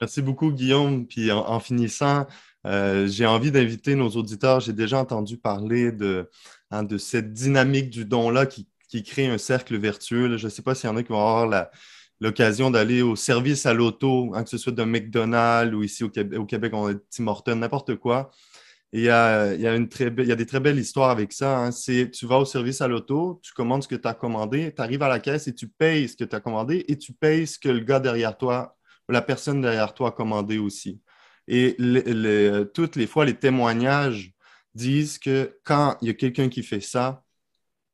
Merci 0.00 0.22
beaucoup, 0.22 0.52
Guillaume. 0.52 1.06
Puis 1.06 1.32
en 1.32 1.58
finissant, 1.58 2.26
euh, 2.66 3.08
j'ai 3.08 3.26
envie 3.26 3.50
d'inviter 3.50 3.96
nos 3.96 4.10
auditeurs. 4.10 4.60
J'ai 4.60 4.72
déjà 4.72 4.98
entendu 4.98 5.38
parler 5.38 5.90
de, 5.90 6.30
hein, 6.70 6.84
de 6.84 6.96
cette 6.96 7.32
dynamique 7.32 7.90
du 7.90 8.04
don-là 8.04 8.46
qui, 8.46 8.68
qui, 8.88 9.02
crée 9.02 9.26
un 9.26 9.38
cercle 9.38 9.76
vertueux. 9.76 10.36
Je 10.36 10.46
ne 10.46 10.50
sais 10.50 10.62
pas 10.62 10.76
s'il 10.76 10.88
y 10.88 10.92
en 10.92 10.96
a 10.96 11.02
qui 11.02 11.10
vont 11.10 11.18
avoir 11.18 11.68
l'occasion 12.20 12.70
d'aller 12.70 13.02
au 13.02 13.16
service 13.16 13.66
à 13.66 13.74
l'auto, 13.74 14.30
hein, 14.34 14.44
que 14.44 14.50
ce 14.50 14.56
soit 14.56 14.72
de 14.72 14.84
McDonald's 14.84 15.74
ou 15.74 15.82
ici 15.82 16.04
au 16.04 16.10
Québec, 16.10 16.72
on 16.74 16.86
a 16.86 16.94
Tim 17.10 17.26
Hortons, 17.26 17.56
n'importe 17.56 17.96
quoi. 17.96 18.30
Il 18.92 19.02
y, 19.02 19.08
a, 19.08 19.54
il, 19.54 19.60
y 19.60 19.66
a 19.66 19.76
une 19.76 19.88
très 19.88 20.06
il 20.18 20.26
y 20.26 20.32
a 20.32 20.36
des 20.36 20.46
très 20.46 20.60
belles 20.60 20.78
histoires 20.78 21.10
avec 21.10 21.32
ça. 21.32 21.58
Hein. 21.58 21.70
C'est, 21.70 22.10
tu 22.10 22.26
vas 22.26 22.38
au 22.38 22.44
service 22.44 22.80
à 22.80 22.88
l'auto, 22.88 23.40
tu 23.42 23.52
commandes 23.52 23.82
ce 23.84 23.88
que 23.88 23.94
tu 23.94 24.08
as 24.08 24.14
commandé, 24.14 24.72
tu 24.74 24.82
arrives 24.82 25.02
à 25.02 25.08
la 25.08 25.20
caisse 25.20 25.46
et 25.46 25.54
tu 25.54 25.68
payes 25.68 26.08
ce 26.08 26.16
que 26.16 26.24
tu 26.24 26.34
as 26.34 26.40
commandé 26.40 26.84
et 26.88 26.98
tu 26.98 27.12
payes 27.12 27.46
ce 27.46 27.58
que 27.58 27.68
le 27.68 27.80
gars 27.80 28.00
derrière 28.00 28.36
toi 28.36 28.76
la 29.10 29.22
personne 29.22 29.60
derrière 29.60 29.94
toi 29.94 30.08
a 30.08 30.12
commandé 30.12 30.58
aussi. 30.58 31.00
Et 31.48 31.76
toutes 32.74 32.96
les 32.96 33.06
fois, 33.06 33.24
les 33.24 33.34
témoignages 33.34 34.32
disent 34.74 35.18
que 35.18 35.58
quand 35.64 35.96
il 36.00 36.08
y 36.08 36.10
a 36.10 36.14
quelqu'un 36.14 36.48
qui 36.48 36.62
fait 36.62 36.80
ça, 36.80 37.24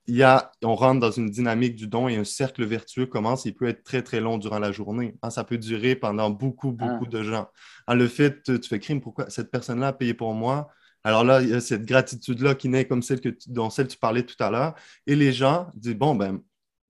il 0.08 0.14
y 0.14 0.22
a, 0.22 0.52
on 0.62 0.76
rentre 0.76 1.00
dans 1.00 1.10
une 1.10 1.30
dynamique 1.30 1.74
du 1.74 1.88
don 1.88 2.06
et 2.06 2.16
un 2.16 2.22
cercle 2.22 2.64
vertueux 2.64 3.06
commence. 3.06 3.44
Il 3.44 3.54
peut 3.54 3.66
être 3.66 3.82
très, 3.82 4.02
très 4.02 4.20
long 4.20 4.38
durant 4.38 4.60
la 4.60 4.70
journée. 4.70 5.16
Hein, 5.22 5.30
ça 5.30 5.42
peut 5.42 5.58
durer 5.58 5.96
pendant 5.96 6.30
beaucoup, 6.30 6.70
beaucoup 6.70 7.06
ah. 7.06 7.10
de 7.10 7.22
gens. 7.24 7.48
Hein, 7.88 7.94
le 7.94 8.06
fait, 8.06 8.42
tu 8.44 8.68
fais 8.68 8.78
crime, 8.78 9.00
pourquoi 9.00 9.30
cette 9.30 9.50
personne-là 9.50 9.88
a 9.88 9.92
payé 9.92 10.14
pour 10.14 10.32
moi? 10.32 10.68
Alors 11.06 11.22
là, 11.22 11.40
il 11.40 11.50
y 11.50 11.54
a 11.54 11.60
cette 11.60 11.84
gratitude-là 11.84 12.56
qui 12.56 12.68
naît 12.68 12.84
comme 12.84 13.00
celle 13.00 13.20
que 13.20 13.28
dont 13.46 13.70
celle 13.70 13.86
que 13.86 13.92
tu 13.92 13.98
parlais 13.98 14.24
tout 14.24 14.42
à 14.42 14.50
l'heure. 14.50 14.74
Et 15.06 15.14
les 15.14 15.32
gens 15.32 15.68
disent, 15.76 15.94
bon, 15.94 16.16
ben, 16.16 16.40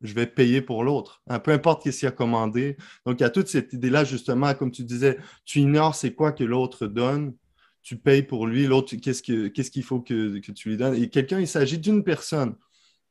je 0.00 0.14
vais 0.14 0.26
payer 0.26 0.62
pour 0.62 0.84
l'autre, 0.84 1.22
hein, 1.28 1.38
peu 1.38 1.50
importe 1.52 1.90
ce 1.90 1.98
qu'il 1.98 2.08
a 2.08 2.12
commandé. 2.12 2.78
Donc, 3.04 3.20
il 3.20 3.24
y 3.24 3.26
a 3.26 3.30
toute 3.30 3.48
cette 3.48 3.74
idée-là, 3.74 4.04
justement, 4.04 4.54
comme 4.54 4.70
tu 4.70 4.84
disais, 4.84 5.18
tu 5.44 5.60
ignores 5.60 5.94
c'est 5.94 6.14
quoi 6.14 6.32
que 6.32 6.44
l'autre 6.44 6.86
donne, 6.86 7.34
tu 7.82 7.96
payes 7.96 8.22
pour 8.22 8.46
lui, 8.46 8.66
l'autre, 8.66 8.96
qu'est-ce 8.96 9.22
qu'il 9.22 9.82
faut 9.82 10.00
que, 10.00 10.38
tu 10.38 10.70
lui 10.70 10.76
donnes. 10.78 10.94
Et 10.94 11.10
quelqu'un, 11.10 11.38
il 11.38 11.48
s'agit 11.48 11.78
d'une 11.78 12.02
personne 12.02 12.56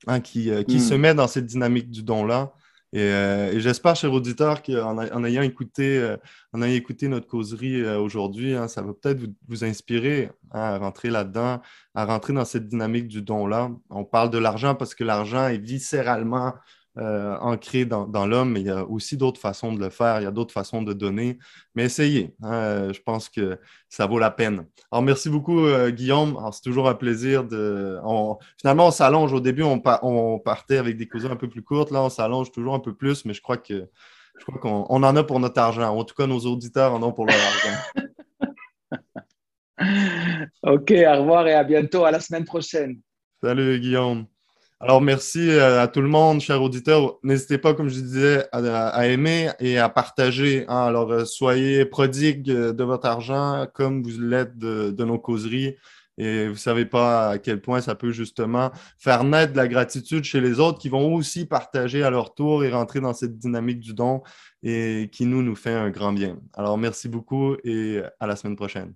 Hein, 0.08 0.20
qui, 0.20 0.52
euh, 0.52 0.63
qui 0.63 0.80
se 0.80 0.94
hmm. 0.94 0.98
met 0.98 1.13
dans 1.15 1.28
cette 1.28 1.46
dynamique 1.46 1.89
du 1.89 2.04
don-là. 2.04 2.54
Et, 2.95 3.01
euh, 3.01 3.60
j'espère, 3.60 3.97
cher 3.97 4.13
auditeur, 4.13 4.63
qu'en 4.63 4.97
en 4.97 5.23
ayant, 5.25 5.41
écouté, 5.41 5.97
euh, 5.97 6.15
ayant 6.55 6.73
écouté 6.73 7.10
notre 7.10 7.27
causerie 7.27 7.86
aujourd'hui, 7.86 8.55
hein, 8.55 8.69
ça 8.69 8.81
va 8.81 8.93
peut-être 8.93 9.19
vous, 9.19 9.34
vous, 9.49 9.65
inspirer 9.65 10.29
hein, 10.51 10.62
à 10.62 10.77
rentrer 10.77 11.10
là-dedans, 11.10 11.62
à 11.93 12.05
rentrer 12.05 12.31
dans 12.31 12.45
cette 12.45 12.69
dynamique 12.69 13.10
du 13.10 13.21
don-là. 13.21 13.69
On 13.89 14.05
parle 14.05 14.29
de 14.29 14.38
l'argent 14.38 14.75
parce 14.75 14.95
que 14.95 15.03
l'argent 15.03 15.49
est 15.49 15.58
viscéralement 15.58 16.53
euh, 16.97 17.38
ancré 17.39 17.86
dans, 17.86 18.25
l'homme, 18.25 18.51
mais 18.53 18.62
il 18.62 18.67
y 18.67 18.69
a 18.69 18.86
aussi 18.86 19.17
d'autres 19.17 19.39
façons 19.39 19.73
de 19.73 19.79
le 19.79 19.89
faire, 19.89 20.21
il 20.21 20.23
y 20.23 20.27
a 20.27 20.31
d'autres 20.31 20.53
façons 20.53 20.81
de 20.81 20.93
donner. 20.93 21.38
Mais 21.75 21.84
essayez, 21.84 22.36
hein, 22.41 22.91
je 22.93 23.01
pense 23.01 23.29
que 23.29 23.60
ça 23.89 24.05
vaut 24.05 24.19
la 24.19 24.31
peine. 24.31 24.65
Alors, 24.91 25.03
merci 25.03 25.29
beaucoup, 25.29 25.65
euh, 25.65 25.91
Guillaume. 25.91 26.38
c'est 26.51 26.62
toujours 26.62 26.88
un 26.89 26.95
plaisir 26.95 27.43
de. 27.43 27.99
Finalement, 28.60 28.88
on 28.88 28.91
s'allonge. 28.91 29.34
Au 29.34 29.39
début, 29.39 29.63
on, 29.63 29.81
on, 30.03 30.39
partait 30.39 30.77
avec 30.77 30.97
des 30.97 31.08
causes 31.08 31.25
un 31.25 31.36
peu 31.36 31.49
plus 31.49 31.63
courtes. 31.63 31.91
Là, 31.91 32.01
on 32.01 32.10
s'allonge 32.10 32.51
toujours 32.51 32.75
un 32.75 32.79
peu 32.79 32.93
plus, 32.93 33.25
mais 33.25 33.34
je 33.34 33.41
crois 33.41 33.58
que 33.58 33.88
je 34.38 34.45
crois 34.45 34.60
qu'on 34.60 34.86
on 34.89 35.03
en 35.03 35.15
a 35.15 35.23
pour 35.23 35.39
notre 35.39 35.60
argent. 35.60 35.97
En 35.97 36.03
tout 36.03 36.15
cas, 36.15 36.27
nos 36.27 36.39
auditeurs 36.39 36.93
en 36.93 37.03
ont 37.03 37.12
pour 37.12 37.25
leur 37.25 37.36
argent. 37.36 37.77
OK, 40.63 40.91
au 40.91 41.19
revoir 41.19 41.47
et 41.47 41.53
à 41.53 41.63
bientôt. 41.63 42.05
À 42.05 42.12
la 42.12 42.19
semaine 42.19 42.45
prochaine. 42.45 42.99
Salut, 43.43 43.79
Guillaume. 43.79 44.25
Alors, 44.82 45.02
merci 45.02 45.50
euh, 45.50 45.82
à 45.82 45.88
tout 45.88 46.02
le 46.02 46.10
monde, 46.10 46.42
chers 46.42 46.62
auditeurs. 46.62 47.18
N'hésitez 47.24 47.58
pas, 47.58 47.74
comme 47.74 47.88
je 47.88 48.00
disais, 48.00 48.46
à, 48.52 49.08
aimer 49.08 49.50
et 49.60 49.78
à 49.78 49.88
partager. 49.88 50.66
Hein. 50.68 50.86
Alors, 50.88 51.12
euh, 51.12 51.24
soyez 51.24 51.86
prodigues 51.86 52.44
de 52.44 52.84
votre 52.84 53.08
argent 53.08 53.68
comme 53.74 54.04
vous 54.04 54.20
l'êtes 54.20 54.58
de, 54.58 55.04
nos 55.06 55.18
causeries. 55.18 55.78
Et 56.18 56.46
vous 56.46 56.54
ne 56.54 56.58
savez 56.58 56.86
pas 56.86 57.30
à 57.32 57.38
quel 57.40 57.62
point 57.62 57.82
ça 57.82 57.96
peut 57.96 58.12
justement 58.12 58.72
faire 58.98 59.24
naître 59.24 59.56
la 59.56 59.68
gratitude 59.68 60.24
chez 60.24 60.40
les 60.40 60.60
autres 60.60 60.80
qui 60.80 60.88
vont 60.90 61.14
aussi 61.14 61.46
partager 61.46 62.04
à 62.04 62.10
leur 62.10 62.34
tour 62.34 62.64
et 62.64 62.72
rentrer 62.72 63.02
dans 63.02 63.14
cette 63.14 63.38
dynamique 63.38 63.80
du 63.80 63.94
don 63.94 64.24
et 64.64 65.10
qui 65.12 65.26
nous, 65.26 65.42
nous 65.42 65.56
fait 65.56 65.74
un 65.74 65.90
grand 65.90 66.14
bien. 66.14 66.38
Alors, 66.54 66.78
merci 66.78 67.10
beaucoup 67.10 67.56
et 67.64 68.02
à 68.20 68.28
la 68.28 68.36
semaine 68.36 68.56
prochaine. 68.56 68.94